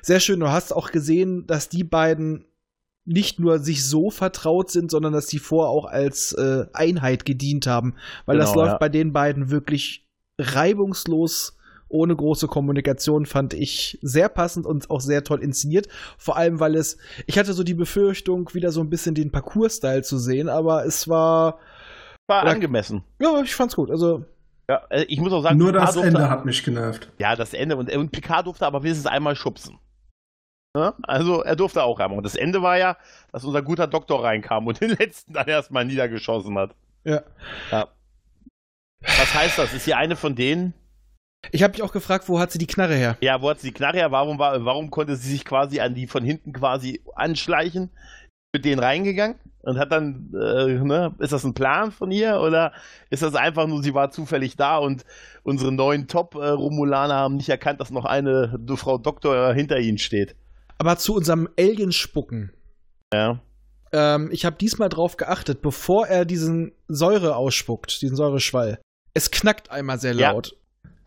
[0.01, 0.39] sehr schön.
[0.39, 2.45] Du hast auch gesehen, dass die beiden
[3.05, 7.65] nicht nur sich so vertraut sind, sondern dass die vorher auch als äh, Einheit gedient
[7.65, 7.95] haben.
[8.25, 8.77] Weil das Genau, läuft ja.
[8.77, 11.57] bei den beiden wirklich reibungslos,
[11.91, 15.87] ohne große Kommunikation, fand ich sehr passend und auch sehr toll inszeniert.
[16.17, 20.01] Vor allem, weil es, ich hatte so die Befürchtung, wieder so ein bisschen den Parcours-Style
[20.03, 21.59] zu sehen, aber es war,
[22.27, 23.03] war Oder- angemessen.
[23.19, 23.91] ja, ich fand's gut.
[23.91, 24.25] Also,
[24.69, 27.11] Ja, äh, ich muss auch sagen, Nur Picard das durfte, Ende hat mich genervt.
[27.19, 27.75] Ja, das Ende.
[27.75, 29.77] Und, und Picard durfte aber wenigstens einmal schubsen.
[30.73, 30.93] Ne?
[31.03, 32.17] Also er durfte auch einmal.
[32.17, 32.95] Und das Ende war ja,
[33.33, 36.73] dass unser guter Doktor reinkam und den letzten dann erstmal niedergeschossen hat.
[37.03, 37.21] ja.
[37.71, 37.89] Ja.
[39.03, 39.73] Was heißt das?
[39.73, 40.73] Ist hier eine von denen?
[41.51, 43.17] Ich habe mich auch gefragt, wo hat sie die Knarre her?
[43.21, 44.11] Ja, wo hat sie die Knarre her?
[44.11, 47.89] Warum, war, warum konnte sie sich quasi an die von hinten quasi anschleichen?
[48.53, 49.37] Mit denen reingegangen?
[49.63, 52.39] Und hat dann, äh, ne, ist das ein Plan von ihr?
[52.41, 52.73] Oder
[53.09, 55.05] ist das einfach nur, sie war zufällig da und
[55.43, 60.35] unsere neuen Top-Romulaner haben nicht erkannt, dass noch eine Frau Doktor hinter ihnen steht?
[60.77, 62.53] Aber zu unserem Alien-Spucken.
[63.13, 63.39] Ja.
[63.93, 68.79] Ähm, ich habe diesmal drauf geachtet, bevor er diesen Säure ausspuckt, diesen Säureschwall.
[69.13, 70.60] Es knackt einmal sehr Ja.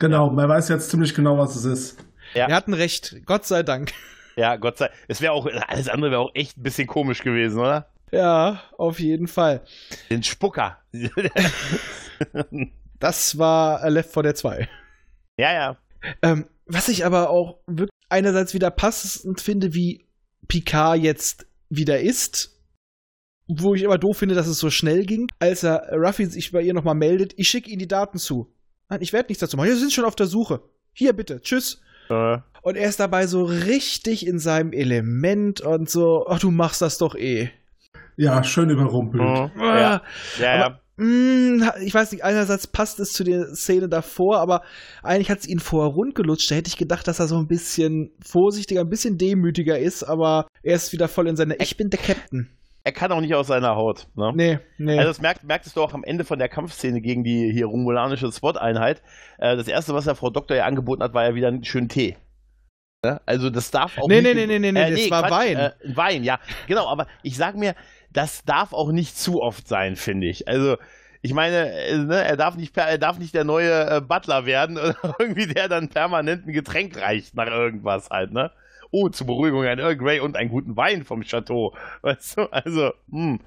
[0.04, 2.04] Genau, man weiß jetzt ziemlich genau, was es ist.
[2.34, 2.46] Ja.
[2.46, 3.90] Wir hatten recht, Gott sei Dank.
[4.36, 7.58] Ja, Gott sei Es wäre auch, alles andere wäre auch echt ein bisschen komisch gewesen,
[7.58, 7.88] oder?
[8.10, 9.62] Ja, auf jeden Fall.
[10.10, 10.78] Den Spucker.
[13.00, 14.68] Das war Left 4 Dead 2.
[15.38, 15.76] ja, ja.
[16.22, 20.06] Ähm, was ich aber auch wirklich einerseits wieder passend finde, wie
[20.48, 22.60] Picard jetzt wieder ist.
[23.46, 26.62] Wo ich immer doof finde, dass es so schnell ging, als er Ruffy sich bei
[26.62, 28.53] ihr nochmal meldet, ich schicke Ihnen die Daten zu.
[28.94, 29.70] Nein, ich werde nichts dazu machen.
[29.70, 30.60] Sie sind schon auf der Suche.
[30.92, 31.80] Hier bitte, tschüss.
[32.10, 36.80] Äh, Und er ist dabei so richtig in seinem Element und so, ach, du machst
[36.80, 37.50] das doch eh.
[38.16, 39.20] Ja, schön überrumpelt.
[39.24, 39.60] mhm.
[39.60, 40.02] Ah, ja,
[40.38, 40.64] ja, ja.
[40.66, 44.62] aber, mh, ich weiß nicht, einerseits passt es zu der Szene davor, aber
[45.02, 46.48] eigentlich hat es ihn vorher rundgelutscht.
[46.48, 50.46] Da hätte ich gedacht, dass er so ein bisschen vorsichtiger, ein bisschen demütiger ist, aber
[50.62, 52.48] er ist wieder voll in seine Ich bin der Captain.
[52.86, 54.08] Er kann auch nicht aus seiner Haut.
[54.14, 54.32] Ne?
[54.34, 54.98] Nee, nee.
[54.98, 58.30] Also das merkt, merktest du auch am Ende von der Kampfszene gegen die hier romulanische
[58.30, 59.02] SWAT-Einheit.
[59.38, 61.88] Äh, das erste, was er Frau Doktor ja angeboten hat, war ja wieder einen schönen
[61.88, 62.16] Tee.
[63.02, 63.22] Ne?
[63.24, 64.34] Also das darf auch Nee, nicht...
[64.34, 65.56] nee, nee, nee, nee, das war Wein.
[65.56, 66.38] Äh, Wein, ja.
[66.66, 67.74] Genau, aber ich sag mir,
[68.12, 70.46] das darf auch nicht zu oft sein, finde ich.
[70.46, 70.76] Also
[71.22, 74.76] ich meine, äh, ne, er, darf nicht, er darf nicht der neue äh, Butler werden
[75.02, 78.50] oder irgendwie der dann permanent ein Getränk reicht nach irgendwas halt, ne?
[78.96, 81.74] Oh, zur Beruhigung ein Earl Grey und einen guten Wein vom Chateau.
[82.02, 83.40] Weißt du, also, hm.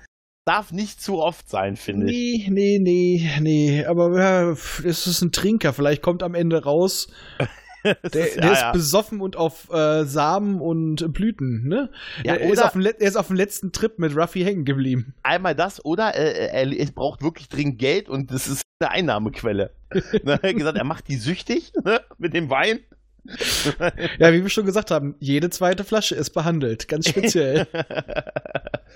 [0.46, 2.48] Darf nicht zu oft sein, finde ich.
[2.50, 3.86] Nee, nee, nee, nee.
[3.86, 5.72] Aber ja, pf, es ist ein Trinker.
[5.72, 7.08] Vielleicht kommt am Ende raus.
[7.86, 8.72] Der, Das der ist- ja, ist ja.
[8.74, 11.90] besoffen und auf äh, Samen und Blüten, ne?
[12.26, 15.14] Ja, er, ist auf dem, er ist auf dem letzten Trip mit Ruffy hängen geblieben.
[15.24, 19.72] Einmal das oder äh, er, er braucht wirklich dringend Geld und das ist eine Einnahmequelle.
[19.94, 22.80] ne, er hat gesagt, er macht die süchtig ne, mit dem Wein.
[24.20, 27.68] Ja, wie wir schon gesagt haben, jede zweite Flasche ist behandelt, ganz speziell.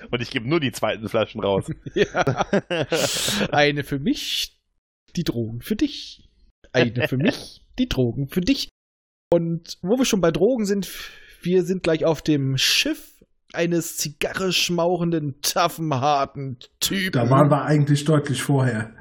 [0.09, 1.65] und ich gebe nur die zweiten Flaschen raus.
[1.93, 2.45] ja.
[3.51, 4.57] Eine für mich,
[5.15, 6.29] die Drogen für dich.
[6.73, 8.69] Eine für mich, die Drogen für dich.
[9.31, 10.89] Und wo wir schon bei Drogen sind,
[11.41, 13.11] wir sind gleich auf dem Schiff
[13.53, 17.11] eines Zigarre schmauchenden, toughen, harten Typen.
[17.11, 18.93] Da waren wir eigentlich deutlich vorher.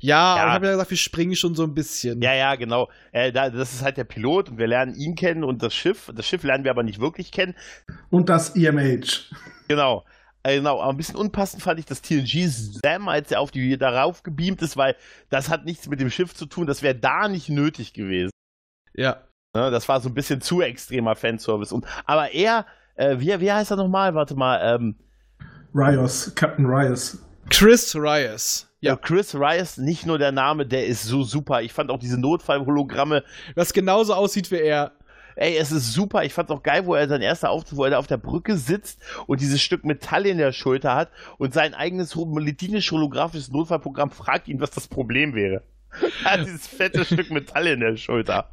[0.00, 0.42] Ja, Ja.
[0.42, 2.20] aber ich habe ja gesagt, wir springen schon so ein bisschen.
[2.22, 2.88] Ja, ja, genau.
[3.12, 6.10] Äh, da, das ist halt der Pilot und wir lernen ihn kennen und das Schiff.
[6.14, 7.54] Das Schiff lernen wir aber nicht wirklich kennen.
[8.10, 9.30] Und das EMH.
[9.68, 10.04] Genau.
[10.42, 12.48] Äh, Genau, aber ein bisschen unpassend fand ich das TNG
[12.82, 14.96] Sam, als er auf die darauf gebeamt ist, weil
[15.28, 16.66] das hat nichts mit dem Schiff zu tun.
[16.66, 18.30] Das wäre da nicht nötig gewesen.
[18.94, 19.18] ja.
[19.52, 21.74] Ne, das war so ein bisschen zu extremer Fanservice.
[21.74, 24.14] Und, aber er, äh, wie, wie heißt er nochmal?
[24.14, 24.94] Warte mal, ähm,
[25.74, 27.18] Rios, Captain Rios.
[27.50, 28.69] Chris Rios.
[28.80, 28.92] Ja.
[28.92, 31.62] Ja, Chris Rice, nicht nur der Name, der ist so super.
[31.62, 34.92] Ich fand auch diese Notfallhologramme, was genauso aussieht wie er.
[35.36, 36.24] ey, es ist super.
[36.24, 38.56] Ich fand's auch geil, wo er sein erster Auftritt, wo er da auf der Brücke
[38.56, 44.48] sitzt und dieses Stück Metall in der Schulter hat und sein eigenes medizinisch-holographisches Notfallprogramm fragt
[44.48, 45.62] ihn, was das Problem wäre.
[46.24, 48.50] Er hat dieses fette Stück Metall in der Schulter.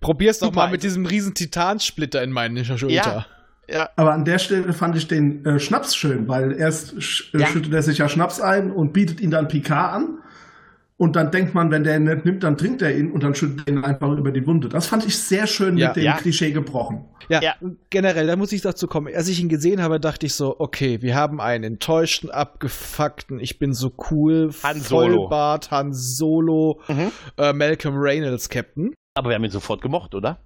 [0.00, 2.88] Probier's doch mal mit diesem riesen Titansplitter in meinen Schulter.
[2.88, 3.26] Ja.
[3.72, 7.38] Ja, Aber an der Stelle fand ich den äh, Schnaps schön, weil erst sch äh,
[7.40, 7.46] Ja.
[7.46, 10.18] schüttet er sich ja Schnaps ein und bietet ihn dann Picard an.
[10.96, 13.34] Und dann denkt man, wenn der ihn nicht nimmt, dann trinkt er ihn und dann
[13.34, 14.68] schüttet er ihn einfach über die Wunde.
[14.68, 15.88] Das fand ich sehr schön Ja.
[15.88, 16.16] mit dem Ja.
[16.18, 17.06] Klischee gebrochen.
[17.30, 17.54] Ja, Ja.
[17.88, 19.08] generell, da muss ich dazu kommen.
[19.14, 23.58] Als ich ihn gesehen habe, dachte ich so, okay, wir haben einen enttäuschten, abgefuckten, ich
[23.58, 25.16] bin so cool, Han Solo.
[25.22, 27.12] Vollbart, Han Solo, Mhm.
[27.38, 28.92] äh, Malcolm Reynolds Captain.
[29.14, 30.38] aber wir haben ihn sofort gemocht, oder?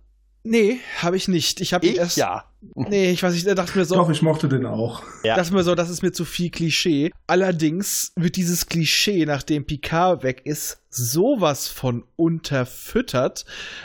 [0.46, 1.62] Nee, habe ich nicht.
[1.62, 2.16] Ich habe ihn Ich erst.
[2.18, 2.44] ja.
[2.74, 5.02] Nee, ich weiß nicht, da dachte mir so, Doch, ich mochte den auch.
[5.22, 5.36] Ja.
[5.36, 7.10] dachte mir so, das ist mir zu viel Klischee.
[7.26, 13.44] Allerdings wird dieses Klischee, nachdem Picard weg ist, sowas von unterfüttert.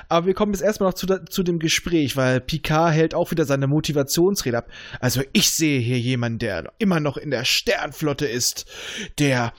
[0.09, 3.45] Aber wir kommen jetzt erstmal noch zu, zu dem Gespräch, weil Picard hält auch wieder
[3.45, 4.69] seine Motivationsrede ab.
[4.99, 8.65] Also ich sehe hier jemanden, der immer noch in der Sternflotte ist,
[9.17, 9.53] der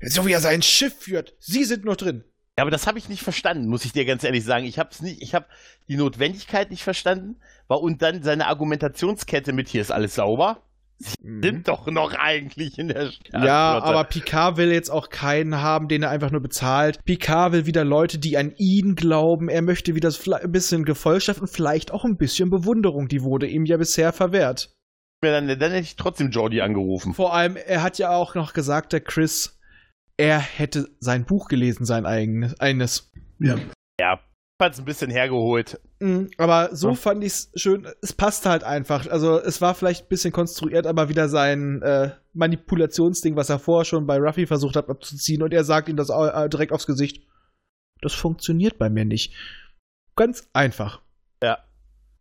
[0.00, 1.34] so wie er sein Schiff führt.
[1.40, 2.24] Sie sind noch drin.
[2.58, 4.64] Ja, aber das habe ich nicht verstanden, muss ich dir ganz ehrlich sagen.
[4.64, 5.46] Ich habe nicht, ich habe
[5.86, 7.36] die Notwendigkeit nicht verstanden.
[7.68, 10.62] War und dann seine Argumentationskette mit hier ist alles sauber.
[11.22, 13.86] Sind doch noch eigentlich in der Ja, Sternflotte.
[13.86, 16.98] aber Picard will jetzt auch keinen haben, den er einfach nur bezahlt.
[17.04, 19.48] Picard will wieder Leute, die an ihn glauben.
[19.48, 23.06] Er möchte wieder ein bisschen Gefolgschaft und vielleicht auch ein bisschen Bewunderung.
[23.06, 24.72] Die wurde ihm ja bisher verwehrt.
[25.20, 27.14] dann, dann hätte ich trotzdem Jordi angerufen.
[27.14, 29.57] Vor allem, er hat ja auch noch gesagt, der Chris,
[30.18, 32.58] er hätte sein Buch gelesen, sein eigenes.
[32.60, 33.10] eines.
[33.38, 33.56] Ja.
[34.00, 34.20] Ja,
[34.60, 35.80] fand's ein bisschen hergeholt.
[36.00, 36.94] Mhm, Aber so Ja.
[36.94, 37.86] fand ich es schön.
[38.02, 39.06] Es passte halt einfach.
[39.08, 43.84] Also es war vielleicht ein bisschen konstruiert, aber wieder sein äh, Manipulationsding, was er vorher
[43.84, 45.42] schon bei Ruffy versucht hat abzuziehen.
[45.42, 47.26] Und er sagt ihm das äh, direkt aufs Gesicht.
[48.00, 49.34] Das funktioniert bei mir nicht.
[50.16, 51.00] Ganz einfach.
[51.42, 51.58] Ja.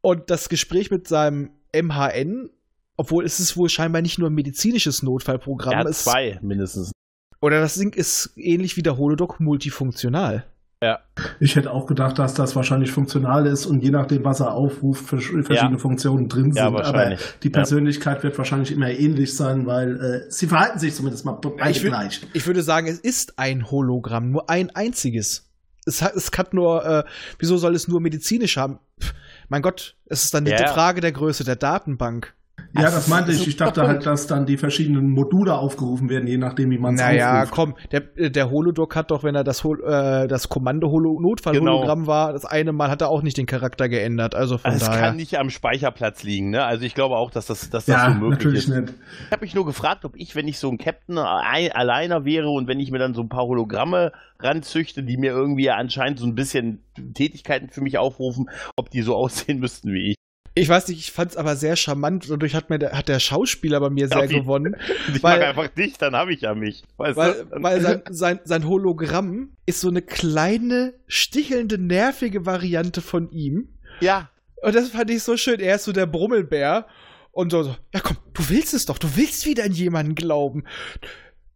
[0.01, 2.49] Und das Gespräch mit seinem MHN,
[2.95, 5.73] obwohl es ist wohl scheinbar nicht nur ein medizinisches Notfallprogramm.
[5.73, 6.91] Er es- zwei mindestens.
[7.39, 10.45] Oder das Ding ist ähnlich wie der Holodoc multifunktional.
[10.81, 10.99] Ja.
[11.39, 15.05] Ich hätte auch gedacht, dass das wahrscheinlich funktional ist und je nachdem, was er aufruft,
[15.05, 15.77] verschiedene ja.
[15.77, 16.57] Funktionen drin sind.
[16.57, 17.19] Ja, wahrscheinlich.
[17.19, 18.23] Aber die Persönlichkeit ja.
[18.23, 22.21] wird wahrscheinlich immer ähnlich sein, weil äh, sie verhalten sich zumindest mal beide ich gleich.
[22.33, 25.49] Ich würde sagen, es ist ein Hologramm, nur ein einziges.
[25.87, 27.03] Es hat, es hat nur, äh,
[27.39, 28.77] wieso soll es nur medizinisch haben?
[29.01, 29.13] Pff,
[29.49, 30.57] mein Gott, es ist dann ja.
[30.57, 32.35] die Frage der Größe der Datenbank.
[32.73, 33.47] Ja, das meinte ich.
[33.47, 37.01] Ich dachte halt, dass dann die verschiedenen Module aufgerufen werden, je nachdem, wie man es
[37.01, 37.51] Naja, aufruft.
[37.51, 42.07] komm, der, der Holodoc hat doch, wenn er das, äh, das Kommando-Notfall-Hologramm genau.
[42.07, 44.35] war, das eine Mal hat er auch nicht den Charakter geändert.
[44.35, 44.99] Also von also daher.
[44.99, 46.63] Es kann nicht am Speicherplatz liegen, ne?
[46.63, 48.69] Also ich glaube auch, dass das, dass das ja, so möglich natürlich ist.
[48.69, 48.93] Nicht.
[49.25, 52.49] Ich habe mich nur gefragt, ob ich, wenn ich so ein Captain ein, alleiner wäre
[52.49, 56.27] und wenn ich mir dann so ein paar Hologramme ranzüchte, die mir irgendwie anscheinend so
[56.27, 56.83] ein bisschen
[57.15, 60.17] Tätigkeiten für mich aufrufen, ob die so aussehen müssten wie ich.
[60.61, 62.29] Ich weiß nicht, ich fand es aber sehr charmant.
[62.29, 64.75] Dadurch hat, mir der, hat der Schauspieler bei mir sehr ja, gewonnen.
[65.13, 66.83] Ich weil, mag einfach dich, dann habe ich ja mich.
[66.97, 73.31] Weißt weil weil sein, sein, sein Hologramm ist so eine kleine, stichelnde, nervige Variante von
[73.31, 73.69] ihm.
[74.01, 74.29] Ja.
[74.61, 75.59] Und das fand ich so schön.
[75.59, 76.87] Er ist so der Brummelbär.
[77.31, 80.63] Und so, so, ja komm, du willst es doch, du willst wieder an jemanden glauben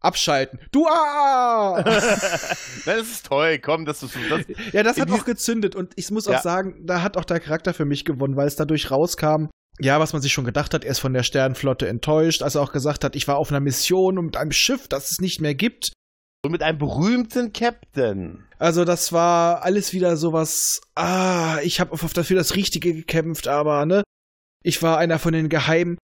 [0.02, 0.58] abschalten.
[0.70, 1.82] Du ah!
[2.84, 6.28] das ist toll, komm, das ist das, Ja, das hat auch gezündet und ich muss
[6.28, 6.42] auch ja.
[6.42, 9.46] sagen, da hat auch der Charakter für mich gewonnen, weil es dadurch rauskam.
[9.80, 12.62] Ja, was man sich schon gedacht hat, er ist von der Sternenflotte enttäuscht, als er
[12.62, 15.40] auch gesagt hat, ich war auf einer Mission und mit einem Schiff, das es nicht
[15.40, 15.92] mehr gibt.
[16.44, 18.44] Und mit einem berühmten Captain.
[18.58, 24.02] Also das war alles wieder sowas, ah, ich habe dafür das Richtige gekämpft, aber ne,
[24.64, 25.98] ich war einer von den geheimen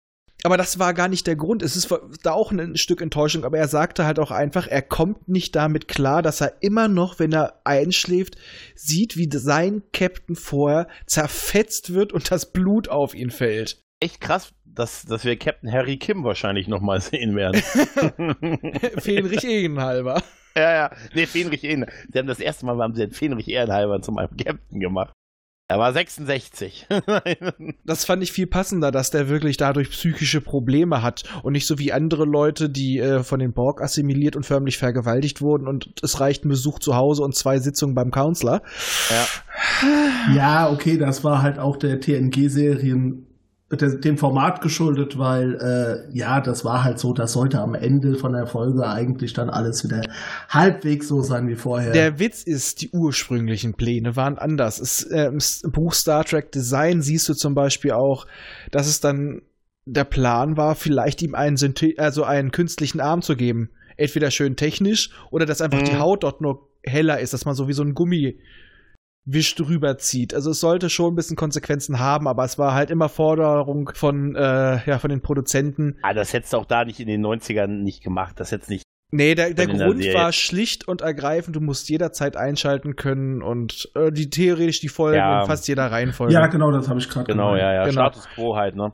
[0.45, 1.63] aber das war gar nicht der Grund.
[1.63, 5.27] Es ist da auch ein Stück Enttäuschung, aber er sagte halt auch einfach, er kommt
[5.27, 8.37] nicht damit klar, dass er immer noch, wenn er einschläft,
[8.75, 13.83] sieht, wie sein Captain vorher zerfetzt wird und das Blut auf ihn fällt.
[14.01, 17.63] Echt krass, dass, dass wir Captain Harry Kim wahrscheinlich nochmal sehen werden.
[19.01, 20.23] Fähnrich Ehrenhalber.
[20.55, 20.91] Ja, ja.
[21.15, 21.95] Nee, Fähnrich Ehrenhalber.
[22.13, 25.15] Sie haben das erste Mal haben sie den Fähnrich Ehrenhalber zu meinem Captain gemacht.
[25.67, 26.87] Er war 66.
[27.85, 31.79] das fand ich viel passender, dass der wirklich dadurch psychische Probleme hat und nicht so
[31.79, 36.21] wie andere Leute, die äh, von den Borg assimiliert und förmlich vergewaltigt wurden und es
[36.21, 38.61] reicht ein Besuch zu Hause und zwei Sitzungen beim Counselor.
[39.09, 40.35] Ja.
[40.35, 43.27] Ja, okay, das war halt auch der TNG-Serien
[43.71, 48.33] dem Format geschuldet, weil äh, ja, das war halt so, das sollte am Ende von
[48.33, 50.03] der Folge eigentlich dann alles wieder
[50.49, 51.93] halbwegs so sein wie vorher.
[51.93, 54.79] Der Witz ist, die ursprünglichen Pläne waren anders.
[54.79, 55.39] Es, äh, Im
[55.73, 58.27] Buch Star Trek Design siehst du zum Beispiel auch,
[58.71, 59.43] dass es dann
[59.87, 63.71] der Plan war, vielleicht ihm einen, Synthe also einen künstlichen Arm zu geben.
[63.97, 65.85] Entweder schön technisch oder dass einfach mhm.
[65.85, 68.39] die Haut dort nur heller ist, dass man so wie so ein Gummi
[69.27, 70.35] Wisch drüber zieht.
[70.35, 74.37] Also es sollte schon ein bisschen Konsequenzen haben, aber es war halt immer Forderung von,
[74.37, 75.99] äh, ja, von den Produzenten.
[76.03, 78.39] Ah, das hättest du auch da nicht in den 90ern nicht gemacht.
[78.39, 78.85] Das hättest nicht.
[79.11, 83.89] Nee, der, der Grund der war schlicht und ergreifend, du musst jederzeit einschalten können und
[83.95, 85.43] äh, die theoretisch die Folgen ja.
[85.43, 86.35] in fast jeder Reihenfolge.
[86.35, 87.85] Ja, genau, das habe ich gerade Genau, ja, ja.
[87.85, 87.93] Genau.
[87.93, 88.93] Status quo halt, ne?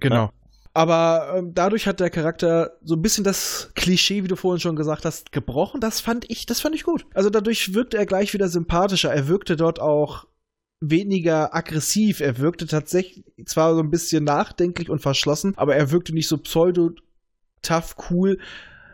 [0.00, 0.30] Genau.
[0.76, 4.74] Aber ähm, dadurch hat der Charakter so ein bisschen das Klischee, wie du vorhin schon
[4.74, 5.80] gesagt hast, gebrochen.
[5.80, 7.06] Das fand ich, das fand ich gut.
[7.14, 9.14] Also dadurch wirkte er gleich wieder sympathischer.
[9.14, 10.26] Er wirkte dort auch
[10.80, 12.18] weniger aggressiv.
[12.18, 16.38] Er wirkte tatsächlich zwar so ein bisschen nachdenklich und verschlossen, aber er wirkte nicht so
[16.38, 16.90] pseudo
[17.62, 18.38] tough cool.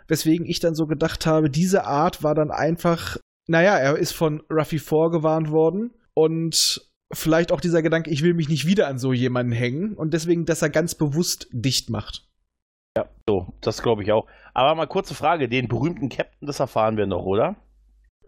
[0.06, 3.16] Weswegen ich dann so gedacht habe, diese Art war dann einfach,
[3.46, 8.48] naja, er ist von Ruffy vorgewarnt worden und vielleicht auch dieser Gedanke, ich will mich
[8.48, 12.28] nicht wieder an so jemanden hängen und deswegen, dass er ganz bewusst dicht macht.
[12.96, 14.26] Ja, so, das glaube ich auch.
[14.52, 17.56] Aber mal kurze Frage, den berühmten Captain, das erfahren wir noch, oder?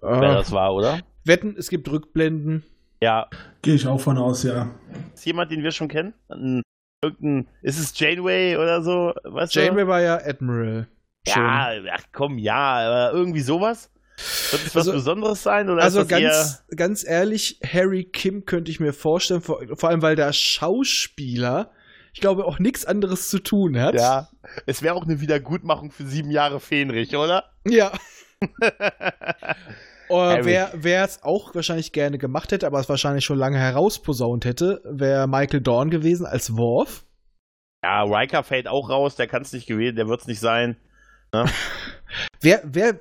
[0.02, 1.00] Äh, Wer das war, oder?
[1.24, 2.64] Wetten, es gibt Rückblenden.
[3.00, 3.28] Ja.
[3.62, 4.70] Gehe ich auch von aus, ja.
[5.14, 6.14] Ist jemand, den wir schon kennen?
[6.28, 6.62] Ein,
[7.02, 9.12] irgendein, ist es Janeway oder so?
[9.24, 9.88] Weißt Janeway du?
[9.88, 10.88] war ja Admiral.
[11.26, 13.91] Ja, ach komm, ja, aber irgendwie sowas?
[14.50, 15.68] Wird es was also, Besonderes sein?
[15.70, 20.16] Oder also ganz, ganz ehrlich, Harry Kim könnte ich mir vorstellen, vor, vor allem weil
[20.16, 21.70] der Schauspieler,
[22.12, 23.94] ich glaube, auch nichts anderes zu tun hat.
[23.94, 24.28] Ja,
[24.66, 27.50] es wäre auch eine Wiedergutmachung für sieben Jahre Fähnrich, oder?
[27.66, 27.92] Ja.
[30.10, 34.82] Uh, wer es auch wahrscheinlich gerne gemacht hätte, aber es wahrscheinlich schon lange herausposaunt hätte,
[34.84, 37.06] wäre Michael Dorn gewesen als Worf.
[37.82, 40.76] Ja, Riker fällt auch raus, der kann es nicht gewählt, der wird es nicht sein.
[41.32, 41.46] Ne?
[42.40, 43.00] wer, wer,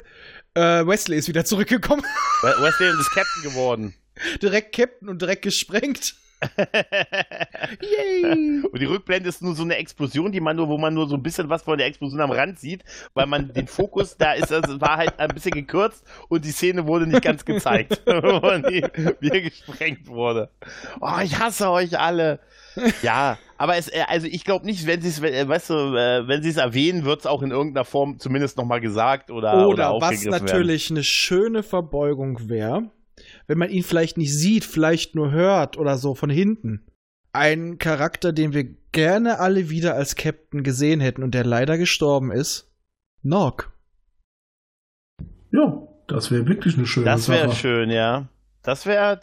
[0.55, 2.03] äh, Wesley ist wieder zurückgekommen.
[2.41, 3.93] Wesley ist Captain geworden.
[4.41, 6.15] Direkt Captain und direkt gesprengt.
[7.81, 8.63] Yay!
[8.63, 11.15] Und die Rückblende ist nur so eine Explosion, die man nur, wo man nur so
[11.15, 14.51] ein bisschen was von der Explosion am Rand sieht, weil man den Fokus, da ist,
[14.51, 19.41] also war halt ein bisschen gekürzt und die Szene wurde nicht ganz gezeigt, wie er
[19.41, 20.49] gesprengt wurde.
[20.99, 22.39] Oh, ich hasse euch alle.
[23.03, 26.27] Ja, aber es, äh, also ich glaube nicht, wenn sie es, äh, weißt du, äh,
[26.27, 29.93] wenn sie es erwähnen, wird es auch in irgendeiner Form zumindest nochmal gesagt oder Oder,
[29.95, 30.97] oder was natürlich werden.
[30.97, 32.89] eine schöne Verbeugung wäre,
[33.45, 36.87] wenn man ihn vielleicht nicht sieht, vielleicht nur hört oder so von hinten.
[37.33, 42.31] Ein Charakter, den wir gerne alle wieder als Captain gesehen hätten und der leider gestorben
[42.31, 42.67] ist.
[43.21, 43.71] Nog.
[45.51, 47.57] Ja, das wäre wirklich eine schöne Das wäre Sache.
[47.57, 48.27] schön, ja.
[48.63, 49.19] Das wäre,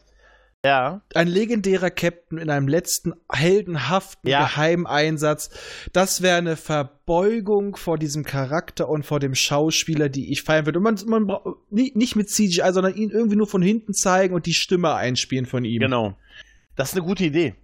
[0.69, 1.01] ja.
[1.15, 4.41] Ein legendärer Captain in einem letzten heldenhaften Ja.
[4.45, 5.51] Geheimeinsatz.
[5.93, 10.79] Das wäre eine Verbeugung vor diesem Charakter und vor dem Schauspieler, die ich feiern würde.
[10.79, 14.35] Und man, man bra- nie- nicht mit CGI, sondern ihn irgendwie nur von hinten zeigen
[14.35, 15.81] und die Stimme einspielen von ihm.
[15.81, 16.17] Genau.
[16.77, 17.55] Das ist eine gute Idee.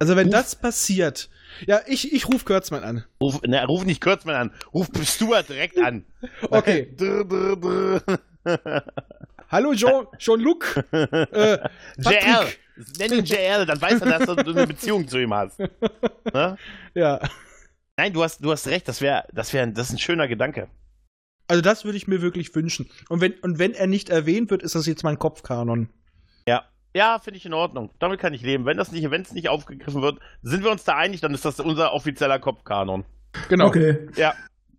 [0.00, 1.30] Also wenn Ruf- das passiert,
[1.66, 3.04] ja, ich, ich ruf Kürzmann an.
[3.20, 6.04] Ruf, ne, ruf nicht Kürzmann an, ruf Stuart direkt an.
[6.50, 6.92] Okay.
[6.96, 8.82] Drr, drr, drr.
[9.54, 10.84] Hallo Jean, Jean-Luc.
[10.90, 11.58] äh,
[11.98, 12.46] JL.
[12.98, 15.60] Nenn ihn JL, dann weiß er, dass du eine Beziehung zu ihm hast.
[16.32, 16.56] Ne?
[16.94, 17.20] Ja.
[17.96, 20.66] Nein, du hast, du hast recht, das wäre, das wäre, das ist ein schöner Gedanke.
[21.46, 22.90] Also das würde ich mir wirklich wünschen.
[23.08, 25.90] Und wenn, und wenn er nicht erwähnt wird, ist das jetzt mein Kopfkanon.
[26.48, 26.64] Ja.
[26.96, 27.90] Ja, finde ich in Ordnung.
[28.00, 28.64] Damit kann ich leben.
[28.64, 31.44] Wenn das nicht, wenn es nicht aufgegriffen wird, sind wir uns da einig, dann ist
[31.44, 33.04] das unser offizieller Kopfkanon.
[33.48, 33.66] Genau.
[33.66, 34.08] Okay.
[34.16, 34.34] Ja,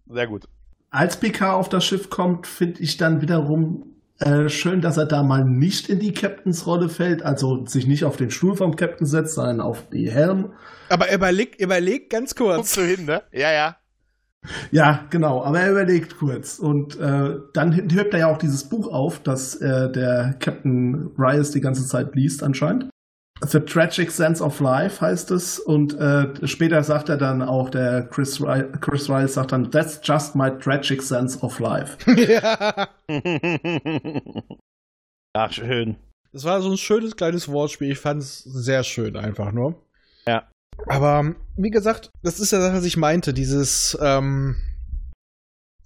[0.07, 0.49] sehr gut.
[0.89, 5.23] Als PK auf das Schiff kommt, finde ich dann wiederum äh, schön, dass er da
[5.23, 9.35] mal nicht in die Captains-Rolle fällt, also sich nicht auf den Stuhl vom Captain setzt,
[9.35, 10.53] sondern auf die Helm.
[10.89, 12.75] Aber überleg, überleg ganz Guckst kurz.
[12.75, 13.23] du hin, ne?
[13.31, 13.77] Ja, ja.
[14.71, 16.59] Ja, genau, aber er überlegt kurz.
[16.59, 21.51] Und äh, dann hebt er ja auch dieses Buch auf, das äh, der Captain Rice
[21.51, 22.89] die ganze Zeit liest anscheinend.
[23.41, 25.59] The Tragic Sense of Life heißt es.
[25.59, 29.99] Und äh, später sagt er dann auch, der Chris, Ry Chris Rice sagt dann, That's
[30.03, 31.97] just my tragic sense of life.
[32.15, 32.87] ja.
[35.33, 35.97] Ach, schön.
[36.31, 37.91] Das war so ein schönes kleines Wortspiel.
[37.91, 39.81] Ich fand es sehr schön einfach nur.
[40.27, 40.49] Ja.
[40.87, 43.33] Aber wie gesagt, das ist ja das, was ich meinte.
[43.33, 44.55] Dieses, ähm,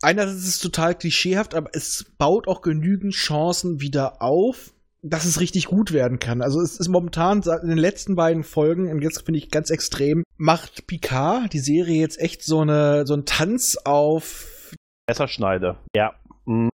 [0.01, 5.39] einerseits ist es total klischeehaft, aber es baut auch genügend Chancen wieder auf, dass es
[5.39, 6.41] richtig gut werden kann.
[6.41, 10.23] Also es ist momentan in den letzten beiden Folgen, und jetzt finde ich ganz extrem,
[10.37, 14.73] macht Picard die Serie jetzt echt so eine so einen Tanz auf.
[15.07, 15.77] Messerschneide.
[15.95, 16.13] Ja.
[16.45, 16.69] Mhm.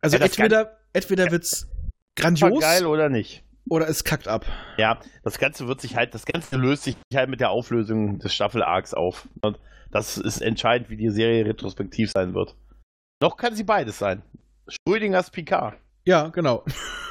[0.00, 1.68] Also Ja, entweder entweder wird's
[2.16, 3.42] grandios geil oder nicht?
[3.68, 4.46] oder es kackt ab.
[4.76, 8.32] Ja, das Ganze wird sich halt, das Ganze löst sich halt mit der Auflösung des
[8.32, 9.28] Staffel-Arcs auf.
[9.42, 9.58] Und
[9.90, 12.54] das ist entscheidend, wie die Serie retrospektiv sein wird.
[13.20, 14.22] Noch kann sie beides sein.
[14.68, 15.76] Schrödingers Picard.
[16.04, 16.64] Ja, genau.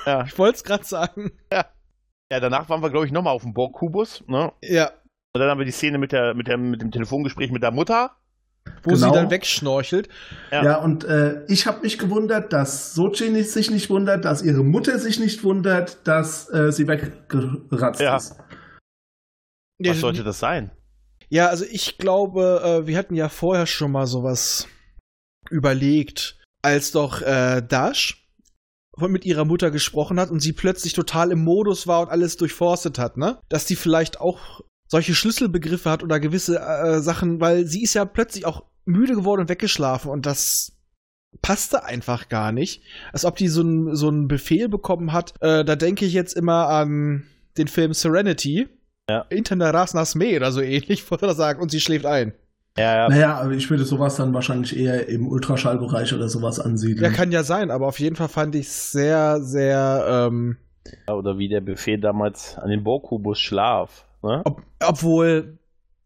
[0.05, 0.23] Ja.
[0.27, 1.31] Ich wollte es gerade sagen.
[1.51, 4.23] Ja, danach waren wir, glaube ich, nochmal auf dem Borg-Kubus.
[4.27, 4.51] Ne?
[4.63, 4.87] Ja,
[5.33, 7.71] Und dann haben wir die Szene mit, der, mit, der, mit dem Telefongespräch mit der
[7.71, 8.15] Mutter.
[8.83, 9.07] wo Genau.
[9.07, 10.09] sie dann wegschnorchelt.
[10.51, 10.63] Ja.
[10.63, 14.63] Ja, und äh, ich habe mich gewundert, dass Sochi nicht, sich nicht wundert, dass ihre
[14.63, 18.17] Mutter sich nicht wundert, dass äh, sie weggeratzt Ja.
[18.17, 18.35] ist.
[19.79, 20.71] Was sollte das sein?
[21.29, 24.67] Ja, also ich glaube, äh, wir hatten ja vorher schon mal sowas
[25.49, 28.24] überlegt, als doch äh, Dash
[28.97, 32.37] von mit ihrer Mutter gesprochen hat und sie plötzlich total im Modus war und alles
[32.37, 33.39] durchforstet hat, ne?
[33.49, 38.05] Dass die vielleicht auch solche Schlüsselbegriffe hat oder gewisse äh, Sachen, weil sie ist ja
[38.05, 40.73] plötzlich auch müde geworden und weggeschlafen und das
[41.41, 42.81] passte einfach gar nicht.
[43.11, 45.33] Als ob die so einen so einen Befehl bekommen hat.
[45.41, 47.25] Äh, da denke ich jetzt immer an
[47.57, 48.67] den Film Serenity.
[49.09, 49.21] Ja.
[49.29, 52.33] Internaras nas me oder so ähnlich, wollte er sagen, und sie schläft ein.
[52.77, 53.09] Ja, ja.
[53.09, 57.09] Naja, aber ich würde sowas dann wahrscheinlich eher im Ultraschallbereich oder sowas ansiedeln.
[57.09, 60.57] Ja, kann ja sein, aber auf jeden Fall fand ich es sehr, sehr, ähm,
[61.07, 64.05] Oder wie der Befehl damals an den Borg-Kubus Schlaf.
[64.21, 64.41] Ne?
[64.43, 65.57] ob, obwohl,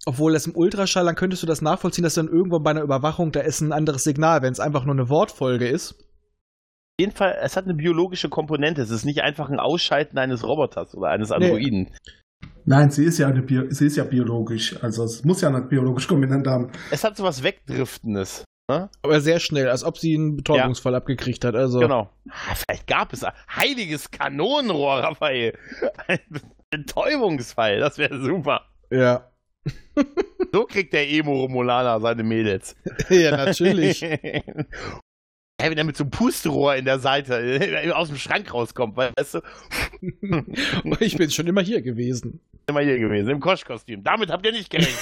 [0.06, 3.32] obwohl das im Ultraschall, dann könntest du das nachvollziehen, dass dann irgendwann bei einer Überwachung,
[3.32, 5.94] da ist ein anderes Signal, wenn es einfach nur eine Wortfolge ist.
[5.94, 8.82] Auf jeden Fall, es hat eine biologische Komponente.
[8.82, 11.88] Es ist nicht einfach ein Ausschalten eines Roboters oder eines Nee.
[12.70, 14.82] Nein, sie ist ja eine Bio sie ist ja biologisch.
[14.84, 16.70] Also es muss ja eine biologisch Kombinant haben.
[16.92, 18.44] Es hat so was Wegdriftendes.
[18.68, 21.56] Aber sehr schnell, als ob sie einen Betäubungsfall abgekriegt hat.
[21.56, 21.80] Also.
[21.80, 22.12] Genau.
[22.30, 25.58] Ah, Vielleicht gab es ein heiliges Kanonenrohr, Raphael.
[26.08, 26.20] Ein
[26.70, 28.68] Betäubungsfall, das wäre super.
[28.92, 29.32] Ja.
[30.52, 32.76] So kriegt der Emo-Romulaner seine Mädels.
[33.10, 34.02] ja, natürlich.
[35.62, 39.34] Ja, wenn er mit so einem Pusterohr in der Seite aus dem Schrank rauskommt, weißt
[39.34, 39.42] du,
[41.02, 42.40] ich bin schon immer hier gewesen.
[42.70, 44.04] Immer hier gewesen, im Koschkostüm.
[44.04, 44.96] Damit habt ihr nicht gerechnet.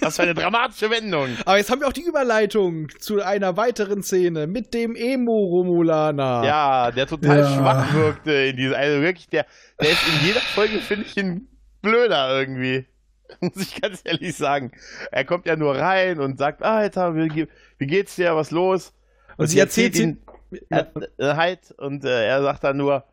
[0.00, 1.28] Was für eine dramatische Wendung.
[1.44, 6.42] Aber jetzt haben wir auch die Überleitung zu einer weiteren Szene mit dem Emo-Romulaner.
[6.44, 7.48] Ja, der total Ja.
[7.54, 9.46] schwach wirkte in dieser, also wirklich, der,
[9.80, 11.48] der ist in jeder Folge, finde ich, ein
[11.82, 12.86] blöder irgendwie.
[13.40, 14.72] Muss ich ganz ehrlich sagen.
[15.10, 17.48] Er kommt ja nur rein und sagt, Alter, wie,
[17.78, 18.92] wie geht's dir, was los?
[19.36, 20.18] Und sie erzählt ihm,
[20.50, 20.60] sie.
[20.70, 20.84] äh,
[21.18, 23.04] äh, halt, und äh, er sagt dann nur,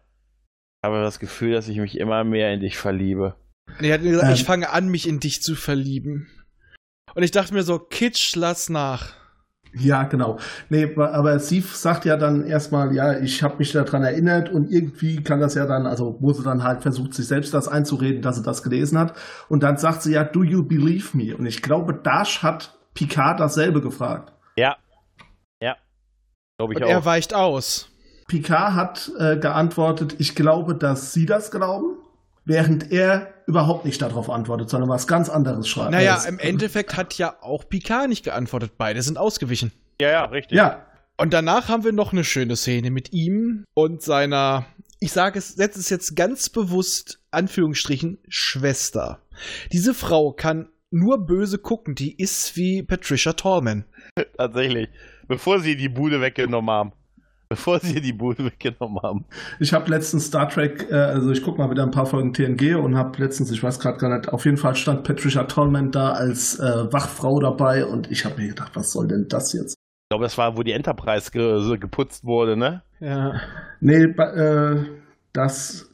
[0.82, 3.36] ich habe das Gefühl, dass ich mich immer mehr in dich verliebe.
[3.80, 4.34] Er hat mir gesagt, Ähm.
[4.36, 6.28] ich fange an, mich in dich zu verlieben.
[7.16, 9.14] Und ich dachte mir so, Kitsch, lass nach.
[9.74, 10.40] Ja, genau.
[10.70, 15.22] Nee, aber Steve sagt ja dann erstmal, ja, ich habe mich daran erinnert und irgendwie
[15.22, 18.38] kann das ja dann, also wo sie dann halt versucht, sich selbst das einzureden, dass
[18.38, 19.16] sie das gelesen hat.
[19.48, 21.38] Und dann sagt sie ja, do you believe me?
[21.38, 24.34] Und ich glaube, Dash hat Picard dasselbe gefragt.
[24.58, 24.78] Ja.
[25.62, 25.76] Ja.
[26.58, 26.90] Glaube ich Und auch.
[26.90, 27.90] er weicht aus.
[28.28, 31.98] Picard hat äh, geantwortet, ich glaube, dass Sie das glauben,
[32.50, 35.92] während er überhaupt nicht darauf antwortet, sondern was ganz anderes schreibt.
[35.92, 38.74] Naja, im Endeffekt hat ja auch Picard nicht geantwortet.
[38.78, 39.72] Beide sind ausgewichen.
[40.02, 40.58] ja, ja, richtig.
[40.58, 40.86] Ja,
[41.18, 44.66] Und danach haben wir noch eine schöne Szene mit ihm und seiner,
[45.00, 49.20] ich sage es, setze es jetzt ganz bewusst, Anführungsstrichen, Schwester.
[49.72, 53.86] Diese Frau kann nur böse gucken, die ist wie Patricia Tallman.
[54.38, 54.90] Tatsächlich.
[55.28, 56.94] Bevor sie die Bude weggenommen haben.
[57.54, 59.26] Bevor sie die Bude weggenommen haben.
[59.60, 62.76] ich habe letztens Star Trek, äh, also ich gucke mal wieder ein paar Folgen TNG
[62.76, 66.12] und habe letztens, ich weiß gerade gar nicht, auf jeden Fall stand Patricia Tallman da
[66.12, 69.72] als äh, Wachfrau dabei und ich habe mir gedacht, was soll denn das jetzt?
[69.74, 72.84] Ich glaube, das war, wo die Enterprise ge so geputzt wurde, ne?
[73.00, 73.34] Ja.
[73.80, 74.84] Nee, äh,
[75.34, 75.90] das,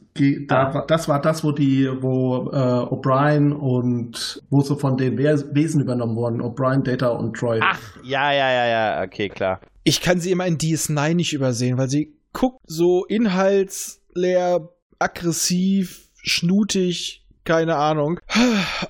[0.48, 0.74] da, Ah.
[0.74, 5.46] war- das war das, wo die, wo äh, O'Brien und wo sie von den Wes-
[5.54, 7.60] Wesen übernommen wurden, O'Brien, Data und Troy.
[7.62, 9.60] Ach, ja, ja, ja, ja, okay, klar.
[9.88, 14.68] Ich kann sie immer in DS9 nicht übersehen, weil sie guckt so inhaltsleer,
[14.98, 18.18] aggressiv, schnutig, keine Ahnung.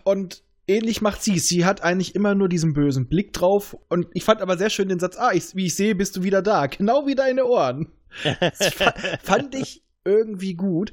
[0.04, 1.48] Und ähnlich macht sie es.
[1.48, 3.76] Sie hat eigentlich immer nur diesen bösen Blick drauf.
[3.90, 6.22] Und ich fand aber sehr schön den Satz, ah, ich, wie ich sehe, bist du
[6.22, 6.66] wieder da.
[6.66, 7.88] Genau wie deine Ohren.
[8.40, 8.72] Das
[9.22, 10.92] fand ich irgendwie gut.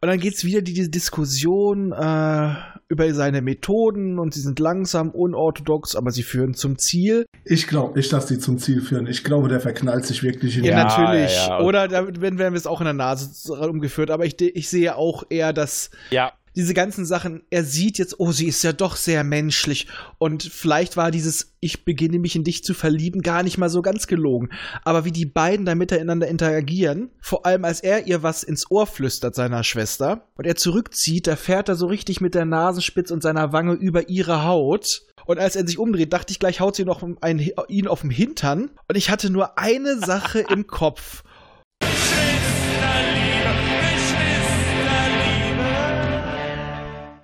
[0.00, 2.54] Und dann geht's wieder die, diese Diskussion äh,
[2.88, 7.26] über seine Methoden und sie sind langsam, unorthodox, aber sie führen zum Ziel.
[7.44, 9.06] Ich glaube nicht, dass die zum Ziel führen.
[9.06, 11.34] Ich glaube, der verknallt sich wirklich in Ja, Ja, natürlich.
[11.34, 11.60] ja, ja.
[11.60, 14.10] Oder damit werden wir es auch in der Nase umgeführt.
[14.10, 18.32] Aber ich, ich sehe auch eher, dass Ja, diese ganzen Sachen, er sieht jetzt, oh,
[18.32, 19.88] sie ist ja doch sehr menschlich.
[20.18, 23.82] Und vielleicht war dieses, ich beginne mich in dich zu verlieben, gar nicht mal so
[23.82, 24.48] ganz gelogen.
[24.82, 28.86] Aber wie die beiden da miteinander interagieren, vor allem als er ihr was ins Ohr
[28.86, 33.22] flüstert, seiner Schwester, und er zurückzieht, da fährt er so richtig mit der Nasenspitze und
[33.22, 35.02] seiner Wange über ihre Haut.
[35.26, 38.10] Und als er sich umdreht, dachte ich gleich, haut sie noch einen, ihn auf den
[38.10, 38.70] Hintern.
[38.88, 41.22] Und ich hatte nur eine Sache im Kopf.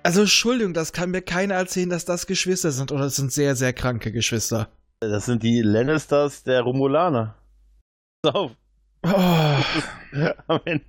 [0.03, 3.55] Also Entschuldigung, das kann mir keiner erzählen, dass das Geschwister sind oder es sind sehr,
[3.55, 4.67] sehr kranke Geschwister.
[4.99, 7.35] das sind die Lannisters der Romulaner.
[8.21, 8.51] Pass auf.
[9.05, 9.09] Oh,
[10.47, 10.81] Amen.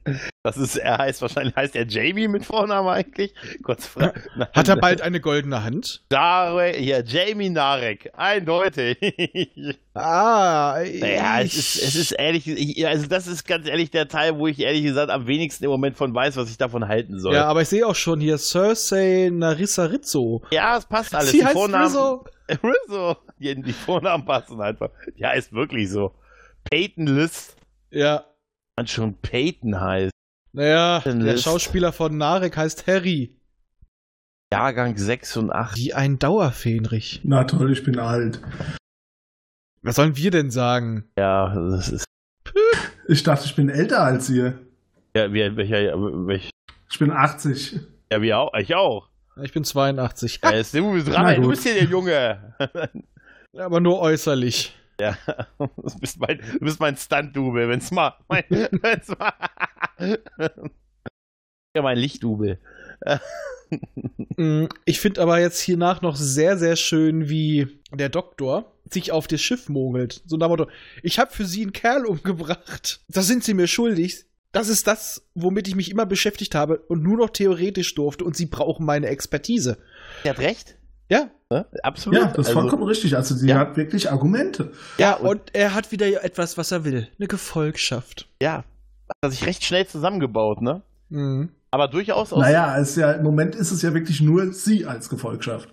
[0.42, 3.34] Das ist, er heißt wahrscheinlich, heißt er Jamie mit Vornamen eigentlich?
[3.62, 4.22] Kurz Frage.
[4.52, 6.04] hat er bald eine goldene Hand?
[6.10, 8.98] Narek, ja, Jamie Narek, eindeutig.
[9.94, 14.38] Ah, Naja, es ist, es ist ehrlich, ich, also das ist ganz ehrlich der Teil,
[14.38, 17.34] wo ich ehrlich gesagt am wenigsten im Moment von weiß, was ich davon halten soll.
[17.34, 20.42] Ja, aber ich sehe auch schon hier Cersei Narissa Rizzo.
[20.50, 21.30] Ja, es passt alles.
[21.30, 22.24] Sie die heißt Vornamen, Rizzo.
[22.62, 23.16] Rizzo.
[23.38, 24.90] Die, die Vornamen passen einfach.
[25.16, 26.12] Ja, ist wirklich so.
[26.70, 27.56] Peyton List,
[27.95, 28.24] Ja.
[28.76, 30.11] man schon Peyton heißt.
[30.53, 31.45] Naja, Ein der List.
[31.45, 33.36] Schauspieler von Narek heißt Harry.
[34.53, 35.76] Jahrgang 6 und 8.
[35.76, 37.20] Wie ein Dauerfähnrich.
[37.24, 38.40] Na toll, ich bin alt.
[39.82, 41.05] Was sollen wir denn sagen?
[41.18, 42.05] Ja, das ist.
[43.09, 44.59] Ich dachte, ich bin älter als ihr.
[45.16, 45.95] Ja, wie, welcher,
[46.26, 46.51] welch,
[46.90, 47.80] Ich bin 80.
[48.12, 49.09] ja, wie auch, ich auch.
[49.42, 50.40] Ich bin 82.
[50.42, 52.55] Ja, jetzt, du bist Na dran, du bist hier der Junge.
[53.59, 54.74] Aber nur äußerlich.
[55.01, 55.16] Ja,
[55.59, 59.32] du bist mein, du bist mein Stunt-Double, wenn's mal, mein, wenn's mal,
[61.76, 62.59] ja, mein Lichtdouble.
[64.36, 69.26] Mm, Ich finde aber jetzt hiernach noch sehr, sehr schön, wie der Doktor sich auf
[69.26, 70.22] das Schiff mogelt.
[70.26, 70.68] So nach dem Motto,
[71.03, 73.01] ich habe für sie einen Kerl umgebracht.
[73.09, 74.26] Das sind sie mir schuldig.
[74.53, 78.36] Das ist das, womit ich mich immer beschäftigt habe und nur noch theoretisch durfte und
[78.36, 79.78] sie brauchen meine Expertise.
[80.22, 80.76] Er hat recht.
[81.11, 81.66] Ja, Ne?
[81.84, 82.18] Absolut.
[82.18, 83.14] Ja, das ist Also, vollkommen richtig.
[83.16, 83.59] Also sie Ja.
[83.59, 84.72] hat wirklich Argumente.
[84.98, 87.07] ja, und- und er hat wieder etwas, was er will.
[87.18, 88.28] Eine Gefolgschaft.
[88.42, 88.64] Ja,
[89.09, 90.82] hat er sich recht schnell zusammengebaut, ne?
[91.11, 91.50] Mhm.
[91.70, 92.40] Aber durchaus aus.
[92.40, 95.68] Naja, es ist ja, im Moment ist es ja wirklich nur sie als Gefolgschaft.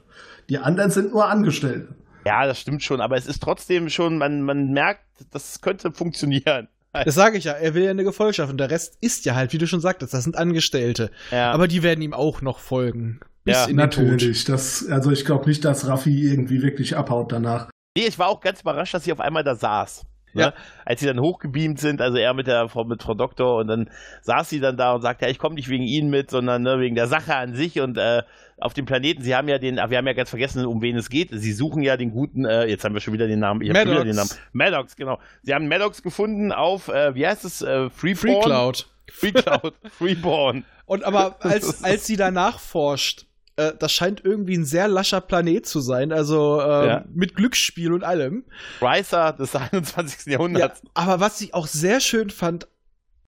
[0.49, 1.95] Die anderen sind nur Angestellte.
[2.25, 5.01] Ja, das stimmt schon, aber es ist trotzdem schon, man, man merkt,
[5.31, 6.67] das könnte funktionieren.
[7.05, 9.53] Das sage ich ja, er will ja eine Gefolgschaft und der Rest ist ja halt,
[9.53, 11.09] wie du schon sagtest, das sind Angestellte.
[11.31, 11.51] Ja.
[11.53, 13.21] Aber die werden ihm auch noch folgen.
[13.43, 14.05] Bis Ja, in den Tod.
[14.05, 14.45] Natürlich.
[14.45, 17.69] Das, also ich glaube nicht, dass Raffi irgendwie wirklich abhaut danach.
[17.97, 20.05] Nee, ich war auch ganz überrascht, dass sie auf einmal da saß.
[20.33, 20.41] Ne?
[20.41, 20.53] Ja.
[20.85, 23.89] Als sie dann hochgebeamt sind, also er mit der Frau, mit Frau Doktor und dann
[24.21, 26.79] saß sie dann da und sagte, ja, ich komme nicht wegen Ihnen mit, sondern ne,
[26.79, 28.23] wegen der Sache an sich und äh,
[28.57, 31.09] auf dem Planeten, sie haben ja den, wir haben ja ganz vergessen, um wen es
[31.09, 31.29] geht.
[31.31, 33.83] Sie suchen ja den guten, äh, jetzt haben wir schon wieder den Namen, ich wieder
[33.83, 34.29] den Namen.
[34.29, 34.39] Maddox.
[34.53, 35.19] Maddox, genau.
[35.41, 38.15] Sie haben Maddox gefunden auf, äh, wie heißt es, äh, Freeborn?
[38.15, 38.87] Free Cloud.
[39.11, 40.63] Free Cloud, Freeborn.
[40.85, 43.25] Und aber als, als sie danach forscht,
[43.69, 47.05] Äh, das scheint irgendwie ein sehr lascher Planet zu sein, also äh, Ja.
[47.13, 48.45] mit Glücksspiel und allem.
[48.81, 50.25] Ricer des 21.
[50.25, 50.81] Ja, Jahrhunderts.
[50.93, 52.67] aber was ich auch sehr schön fand,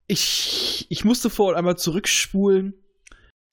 [0.06, 2.74] ich, ich musste vorhin einmal zurückspulen,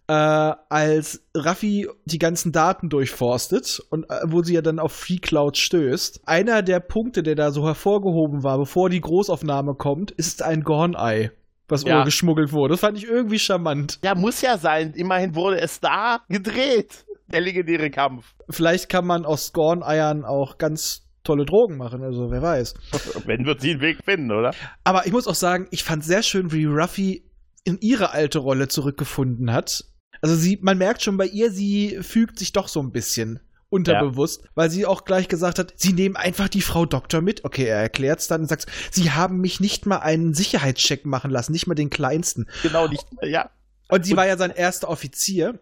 [0.07, 5.17] äh, als Raffi die ganzen Daten durchforstet und äh, wo sie ja dann auf Free
[5.19, 6.21] Cloud stößt.
[6.27, 11.31] Einer der Punkte, der da so hervorgehoben war, bevor die Großaufnahme kommt, ist ein Gorn-Ei,
[11.71, 12.03] was Ja.
[12.03, 12.73] geschmuggelt wurde.
[12.73, 13.99] Das fand ich irgendwie charmant.
[14.03, 14.93] Ja, muss ja sein.
[14.93, 17.05] Immerhin wurde es da gedreht.
[17.27, 18.33] Der legendäre Kampf.
[18.49, 22.73] Vielleicht kann man aus Gorn-Eiern auch ganz tolle Drogen machen, also wer weiß.
[23.25, 24.51] Wenn wird sie einen Weg finden, oder?
[24.83, 27.23] Aber ich muss auch sagen, ich fand sehr schön, wie Ruffy
[27.65, 29.83] in ihre alte Rolle zurückgefunden hat.
[30.21, 33.39] Also sie, man merkt schon bei ihr, sie fügt sich doch so ein bisschen
[33.69, 37.45] unterbewusst, weil sie auch gleich gesagt hat, sie nehmen einfach die Frau Doktor mit.
[37.45, 41.51] Okay, er erklärt's dann und sagt, sie haben mich nicht mal einen Sicherheitscheck machen lassen,
[41.51, 42.47] nicht mal den kleinsten.
[42.63, 43.05] Genau, nicht.
[43.21, 43.51] Ja.
[43.89, 45.59] Und sie Und- war ja sein erster Offizier,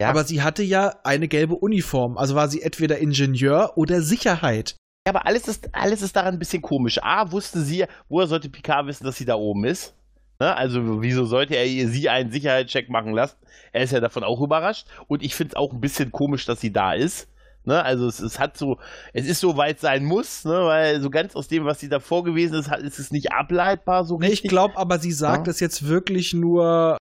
[0.00, 0.08] Ja.
[0.08, 2.18] aber sie hatte ja eine gelbe Uniform.
[2.18, 4.76] Also war sie entweder Ingenieur oder Sicherheit.
[5.06, 6.98] Ja, aber alles ist, alles ist daran ein bisschen komisch.
[7.02, 9.94] A, wusste sie, woher sollte Picard wissen, dass sie da oben ist?
[10.40, 10.56] Ne?
[10.56, 13.36] Also, wieso sollte er ihr, sie einen Sicherheitscheck machen lassen?
[13.72, 14.86] Er ist ja davon auch überrascht.
[15.06, 17.28] Und ich finde es auch ein bisschen komisch, dass sie da ist.
[17.64, 17.82] Ne?
[17.82, 18.78] Also, es, es hat so,
[19.12, 20.52] es ist so weit sein muss, ne?
[20.64, 24.04] weil so ganz aus dem, was sie davor gewesen ist, hat, ist es nicht ableitbar
[24.04, 24.50] so Nee, ich richtig.
[24.50, 25.52] glaube aber, sie sagt Ja.
[25.52, 26.96] das jetzt wirklich nur,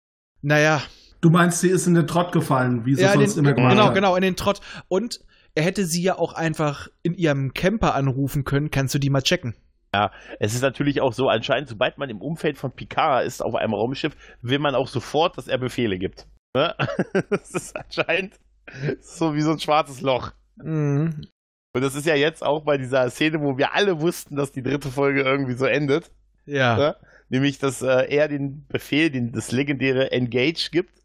[0.42, 0.82] naja,
[1.22, 3.52] Du meinst, sie ist in den Trott gefallen, wie sie ja, in sonst den, immer
[3.52, 3.94] gemacht genau, hat.
[3.94, 4.60] genau, in den Trott.
[4.88, 5.20] Und
[5.54, 8.70] er hätte sie ja auch einfach in ihrem Camper anrufen können.
[8.70, 9.54] Kannst du die mal checken?
[10.38, 13.74] Es ist natürlich auch so, anscheinend, sobald man im Umfeld von Picard ist auf einem
[13.74, 16.26] Raumschiff, will man auch sofort, dass er Befehle gibt.
[16.56, 16.74] Ne?
[17.30, 18.34] Das ist anscheinend
[19.00, 20.32] so wie so ein schwarzes Loch.
[20.62, 21.26] Mhm.
[21.72, 24.62] Und das ist ja jetzt auch bei dieser Szene, wo wir alle wussten, dass die
[24.62, 26.10] dritte Folge irgendwie so endet.
[26.46, 26.76] Ja.
[26.76, 26.96] Ne?
[27.28, 31.00] Nämlich, dass äh, er den Befehl, den, das legendäre Engage gibt.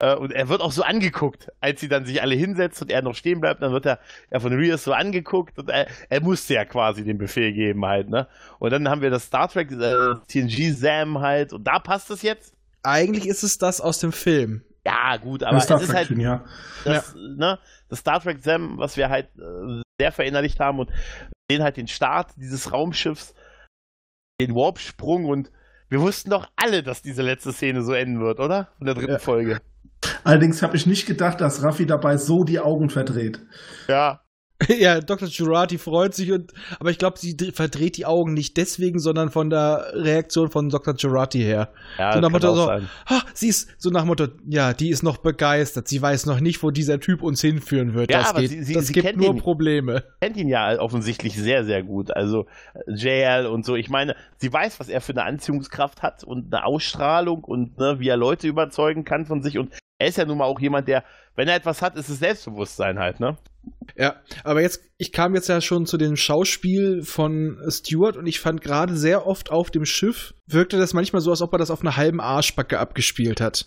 [0.00, 3.02] Äh, und er wird auch so angeguckt, als sie dann sich alle hinsetzt und er
[3.02, 4.00] noch stehen bleibt, dann wird er
[4.32, 8.10] ja, von Rios so angeguckt und er, er musste ja quasi den Befehl geben halt,
[8.10, 8.26] ne?
[8.58, 12.22] Und dann haben wir das Star Trek, äh, TNG Sam halt, und da passt es
[12.22, 12.54] jetzt.
[12.82, 14.64] Eigentlich ist es das aus dem Film.
[14.86, 16.44] Ja, gut, aber Das Star es ist halt Film, ja.
[16.84, 17.58] das, ne,
[17.88, 20.90] das Star Trek Sam, was wir halt äh, sehr verinnerlicht haben und
[21.50, 23.34] sehen halt den Start dieses Raumschiffs,
[24.40, 25.50] den Warp-Sprung und
[25.88, 28.68] wir wussten doch alle, dass diese letzte Szene so enden wird, oder?
[28.78, 29.18] Von der dritten Ja.
[29.18, 29.60] Folge.
[30.24, 33.40] Allerdings habe ich nicht gedacht, dass Raffi dabei so die Augen verdreht.
[33.88, 34.20] Ja.
[34.78, 35.26] ja, Dr.
[35.28, 39.50] Jurati freut sich und, aber ich glaube, sie verdreht die Augen nicht deswegen, sondern von
[39.50, 40.94] der Reaktion von Dr.
[40.96, 41.70] Jurati her.
[41.98, 45.16] Ja, so nach Motto so, ha, sie ist so nach Motto, ja, die ist noch
[45.16, 45.88] begeistert.
[45.88, 48.10] Sie weiß noch nicht, wo dieser Typ uns hinführen wird.
[48.12, 49.38] Ja, das aber geht, sie- sie- das sie gibt kennt nur ihn.
[49.38, 50.04] Probleme.
[50.20, 52.10] kennt ihn ja offensichtlich sehr, sehr gut.
[52.14, 52.46] Also
[52.86, 53.74] JL und so.
[53.74, 57.96] Ich meine, sie weiß, was er für eine Anziehungskraft hat und eine Ausstrahlung und ne,
[57.98, 59.58] wie er Leute überzeugen kann von sich.
[59.58, 61.04] Und er ist ja nun mal auch jemand, der,
[61.36, 63.36] wenn er etwas hat, ist es Selbstbewusstsein halt, ne?
[63.96, 68.40] Ja, aber jetzt, ich kam jetzt ja schon zu dem Schauspiel von Stewart und ich
[68.40, 71.70] fand gerade sehr oft auf dem Schiff wirkte das manchmal so, als ob er das
[71.70, 73.66] auf einer halben Arschbacke abgespielt hat.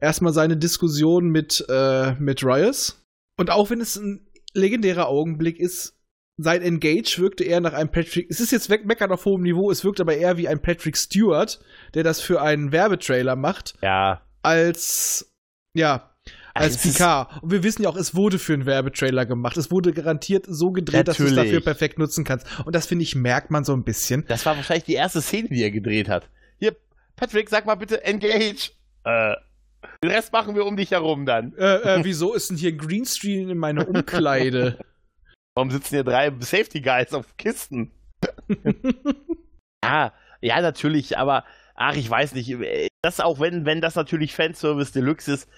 [0.00, 3.02] Erstmal seine Diskussion mit, äh, mit Rios.
[3.38, 5.96] Und auch wenn es ein legendärer Augenblick ist,
[6.36, 8.26] sein Engage wirkte eher nach einem Patrick.
[8.30, 11.60] Es ist jetzt meckern auf hohem Niveau, es wirkt aber eher wie ein Patrick Stewart,
[11.94, 14.22] der das für einen Werbetrailer macht, Ja.
[14.42, 15.29] als,
[15.74, 16.10] ja,
[16.54, 17.42] als ist- Picard.
[17.42, 19.56] Und wir wissen ja auch, es wurde für einen Werbetrailer gemacht.
[19.56, 21.50] Es wurde garantiert so gedreht, dass du es Natürlich.
[21.52, 22.46] dafür perfekt nutzen kannst.
[22.64, 24.24] Und das, finde ich, merkt man so ein bisschen.
[24.26, 26.28] Das war wahrscheinlich die erste Szene, die er gedreht hat.
[26.58, 26.76] Hier,
[27.16, 28.72] Patrick, sag mal bitte Engage.
[29.04, 29.34] Äh,
[30.02, 31.54] den Rest machen wir um dich herum dann.
[31.56, 34.78] Äh, äh, wieso ist denn hier ein Greenscreen in meiner Umkleide?
[35.54, 37.90] Warum sitzen hier drei Safety Guys auf Kisten?
[39.84, 41.44] ja, ja, natürlich, aber
[41.80, 42.54] ach, ich weiß nicht.
[43.02, 45.48] Das auch, wenn, wenn das natürlich Fanservice Deluxe ist,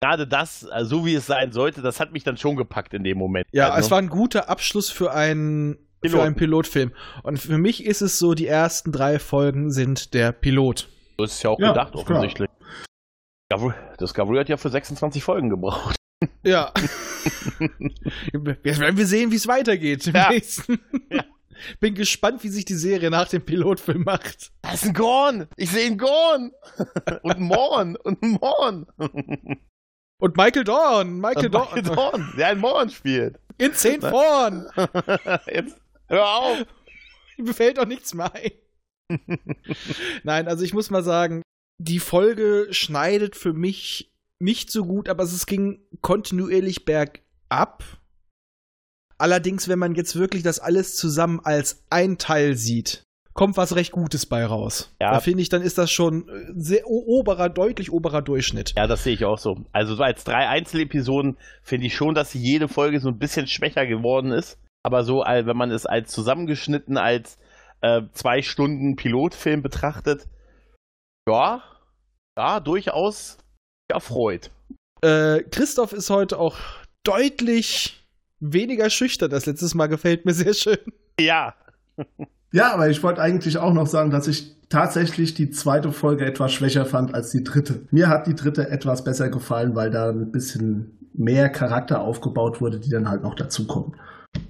[0.00, 3.04] gerade das, also so wie es sein sollte, das hat mich dann schon gepackt in
[3.04, 3.46] dem Moment.
[3.52, 6.92] ja, also, es war ein guter Abschluss für einen, für einen Pilotfilm.
[7.24, 10.88] Und für mich ist es so, die ersten drei Folgen sind der Pilot.
[11.18, 12.18] Das ist ja auch Ja, gedacht, ist klar.
[12.18, 12.48] offensichtlich.
[14.00, 15.96] Discovery, hat ja für 26 Folgen gebraucht.
[16.42, 16.72] Ja.
[18.64, 20.06] Jetzt werden wir sehen, wie es weitergeht.
[20.06, 20.30] Im Ja.
[20.30, 20.78] nächsten.
[21.10, 21.24] Ja.
[21.80, 24.52] Bin gespannt, wie sich die Serie nach dem Pilotfilm macht.
[24.62, 25.48] Da ist ein Gorn!
[25.56, 26.52] Ich sehe einen Gorn!
[27.22, 27.96] und ein Morn!
[27.96, 28.86] Und ein Morn!
[30.18, 33.40] Und Michael Dorn, Michael, Und Michael Dorn, Dorn, der einen Morn spielt.
[33.58, 34.68] in 10 vorn.
[35.52, 36.66] Jetzt, hör auf!
[37.38, 38.52] Mir fällt doch nichts mehr ein.
[40.22, 41.42] Nein, also ich muss mal sagen,
[41.78, 47.84] die Folge schneidet für mich nicht so gut, aber es ging kontinuierlich bergab.
[49.22, 53.04] Allerdings, wenn man jetzt wirklich das alles zusammen als ein Teil sieht,
[53.34, 54.92] kommt was recht Gutes bei raus.
[55.00, 55.12] Ja.
[55.12, 58.74] Da finde ich, dann ist das schon äh, sehr oberer, deutlich oberer Durchschnitt.
[58.76, 59.64] Ja, das sehe ich auch so.
[59.70, 63.86] Also so als drei Einzelepisoden finde ich schon, dass jede Folge so ein bisschen schwächer
[63.86, 64.58] geworden ist.
[64.82, 67.38] Aber so, wenn man es als zusammengeschnitten, als
[67.80, 70.26] äh, zwei Stunden Pilotfilm betrachtet,
[71.28, 71.62] ja,
[72.36, 73.38] ja, durchaus
[73.88, 74.50] erfreut.
[75.00, 76.56] Äh, Christoph ist heute auch
[77.04, 78.01] deutlich
[78.42, 79.30] weniger schüchtern.
[79.30, 80.78] Das letztes Mal gefällt mir sehr schön.
[81.20, 81.54] Ja,
[82.52, 86.52] Ja, aber ich wollte eigentlich auch noch sagen, dass ich tatsächlich die zweite Folge etwas
[86.52, 87.86] schwächer fand als die dritte.
[87.90, 92.78] Mir hat die dritte etwas besser gefallen, weil da ein bisschen mehr Charakter aufgebaut wurde,
[92.80, 93.96] die dann halt noch dazukommen.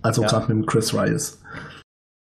[0.01, 0.29] Also Ja.
[0.29, 1.43] gerade mit dem Chris Rice.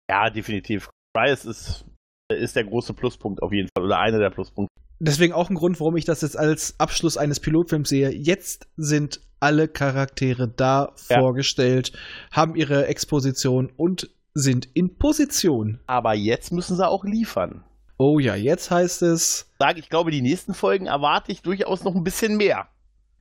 [0.10, 0.90] ja, definitiv.
[1.18, 1.86] Rice ist,
[2.32, 4.72] ist der große Pluspunkt auf jeden Fall oder einer der Pluspunkte.
[5.00, 8.10] Deswegen auch ein Grund, warum ich das jetzt als Abschluss eines Pilotfilms sehe.
[8.12, 11.20] Jetzt sind alle Charaktere da Ja.
[11.20, 11.94] vorgestellt,
[12.32, 15.80] haben ihre Exposition und sind in Position.
[15.88, 17.64] Aber jetzt müssen sie auch liefern.
[17.98, 19.52] Oh ja, jetzt heißt es.
[19.60, 22.68] Sag, ich glaube, die nächsten Folgen erwarte ich durchaus noch ein bisschen mehr.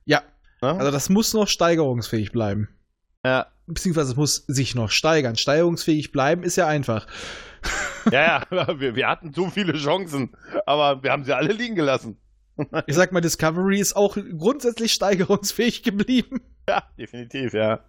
[0.05, 0.21] Ja,
[0.61, 0.69] Ne?
[0.69, 2.69] also das muss noch steigerungsfähig bleiben.
[3.25, 5.35] ja, Beziehungsweise es muss sich noch steigern.
[5.35, 7.05] Steigerungsfähig bleiben ist ja einfach.
[8.11, 12.17] ja, ja wir, wir hatten so viele Chancen, aber wir haben sie alle liegen gelassen.
[12.87, 16.41] Ich sag mal, Discovery ist auch grundsätzlich steigerungsfähig geblieben.
[16.69, 17.81] Ja, definitiv, ja.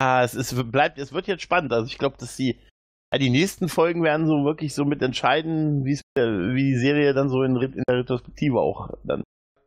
[0.00, 1.72] Ah, es ist, bleibt, es wird jetzt spannend.
[1.72, 2.58] Also ich glaube, dass die,
[3.14, 6.22] die nächsten Folgen werden so wirklich so mit entscheiden, wie äh,
[6.54, 9.22] wie die Serie dann so in, in der Retrospektive auch dann.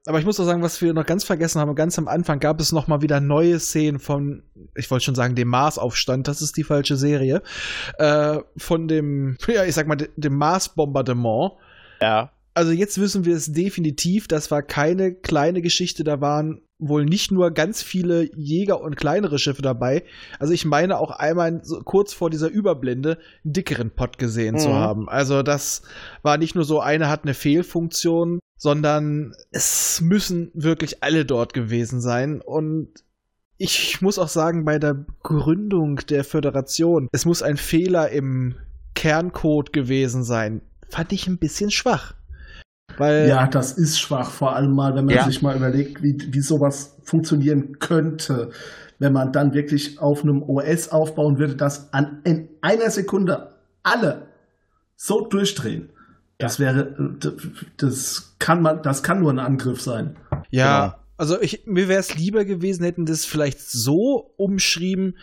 [0.08, 2.60] Aber ich muss auch sagen, was wir noch ganz vergessen haben, ganz am Anfang gab
[2.60, 4.44] es noch mal wieder neue Szenen von,
[4.76, 7.42] ich wollte schon sagen, dem Marsaufstand, das ist die falsche Serie,
[7.98, 11.54] äh, von dem, ja, ich sag mal, de- dem Mars-Bombardement.
[12.02, 17.06] Ja, Also jetzt wissen wir es definitiv, das war keine kleine Geschichte, da waren wohl
[17.06, 20.03] nicht nur ganz viele Jäger und kleinere Schiffe dabei.
[20.39, 24.70] Also ich meine auch einmal so kurz vor dieser Überblende einen dickeren Pott gesehen zu
[24.70, 24.74] Mhm.
[24.74, 25.10] haben.
[25.10, 25.84] Also das
[26.22, 31.99] war nicht nur so, eine hat eine Fehlfunktion, sondern es müssen wirklich alle dort gewesen
[32.01, 32.41] sein.
[32.41, 32.89] Und
[33.58, 38.56] ich muss auch sagen, bei der Gründung der Föderation, es muss ein Fehler im
[38.95, 40.62] Kerncode gewesen sein.
[40.89, 42.16] Fand ich ein bisschen schwach.
[42.98, 45.26] Weil Ja, das ist schwach, vor allem mal, wenn man Ja.
[45.26, 48.52] sich mal überlegt, wie, wie sowas funktionieren könnte.
[49.00, 53.52] Wenn man dann wirklich auf einem OS aufbauen würde, das an, in einer Sekunde
[53.84, 54.28] alle
[54.96, 55.90] so durchdrehen.
[56.38, 56.96] Das wäre,
[57.78, 60.16] das kann man, das kann nur ein Angriff sein.
[60.50, 61.04] Ja, Genau.
[61.18, 65.18] also ich, mir wäre es lieber gewesen, hätten das vielleicht so umschrieben,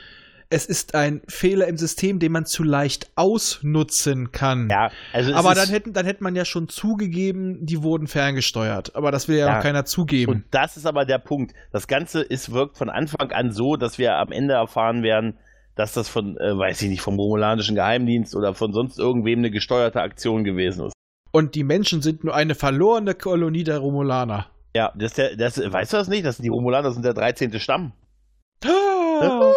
[0.52, 4.68] es ist ein Fehler im System, den man zu leicht ausnutzen kann.
[4.70, 4.90] ja.
[5.12, 8.94] Also es Aber dann hätten, dann hätte man ja schon zugegeben, die wurden ferngesteuert.
[8.94, 9.54] Aber das will ja, Ja.
[9.56, 10.32] noch keiner zugeben.
[10.32, 11.54] Und das ist aber der Punkt.
[11.72, 15.38] Das Ganze ist, wirkt von Anfang an so, dass wir am Ende erfahren werden,
[15.74, 19.50] dass das von, äh, weiß ich nicht, vom romulanischen Geheimdienst oder von sonst irgendwem eine
[19.50, 20.92] gesteuerte Aktion gewesen ist.
[21.32, 24.48] Und die Menschen sind nur eine verlorene Kolonie der Romulaner.
[24.76, 26.26] Ja, das, der, das, weißt du das nicht?
[26.26, 27.58] Das sind die Romulaner sind der 13.
[27.58, 27.92] Stamm.
[28.64, 29.52] Ah!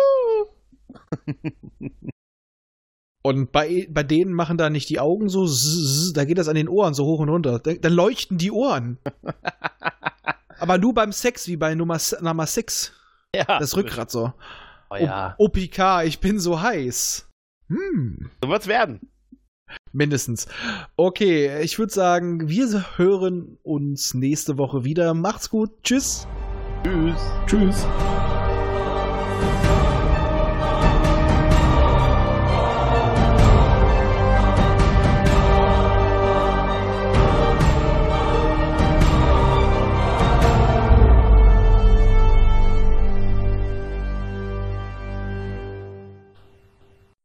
[3.23, 6.55] Und bei, bei denen machen da nicht die Augen so, zzz, da geht das an
[6.55, 7.57] den Ohren so hoch und runter.
[7.59, 8.99] Da- Dann leuchten die Ohren.
[10.59, 12.93] Aber nur beim Sex, wie bei Nummer, Nummer 6.
[13.35, 13.45] Ja.
[13.59, 14.31] Das Rückgrat so.
[14.91, 15.33] Oh, ja.
[15.39, 17.27] O- OPK, ich bin so heiß.
[17.69, 19.09] Hm, So wird's werden.
[19.91, 20.47] mindestens.
[20.95, 25.15] Okay, ich würde sagen, wir hören uns nächste Woche wieder.
[25.15, 25.71] Macht's gut.
[25.83, 26.27] Tschüss.
[26.83, 27.19] Tschüss.
[27.47, 27.87] Tschüss.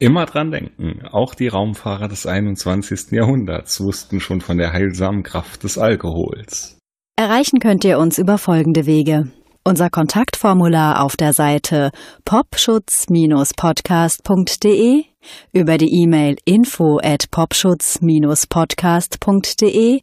[0.03, 3.13] Immer dran denken, auch die Raumfahrer des 21.
[3.13, 6.79] Jahrhunderts wussten schon von der heilsamen Kraft des Alkohols.
[7.17, 9.31] Erreichen könnt ihr uns über folgende Wege.
[9.63, 11.91] Unser Kontaktformular auf der Seite
[12.25, 15.05] popschutz-podcast.de,
[15.53, 20.01] über die E-Mail info at popschutz-podcast.de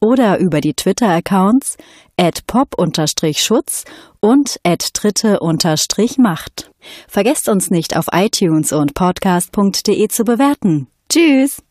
[0.00, 1.76] oder über die Twitter-Accounts
[2.16, 3.84] at pop-schutz
[4.20, 6.69] und at dritte-macht.
[7.08, 10.88] Vergesst uns nicht auf iTunes und podcast.de zu bewerten.
[11.08, 11.62] Tschüss!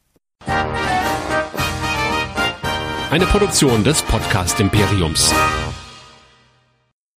[3.11, 5.33] Eine Produktion des Podcast Imperiums.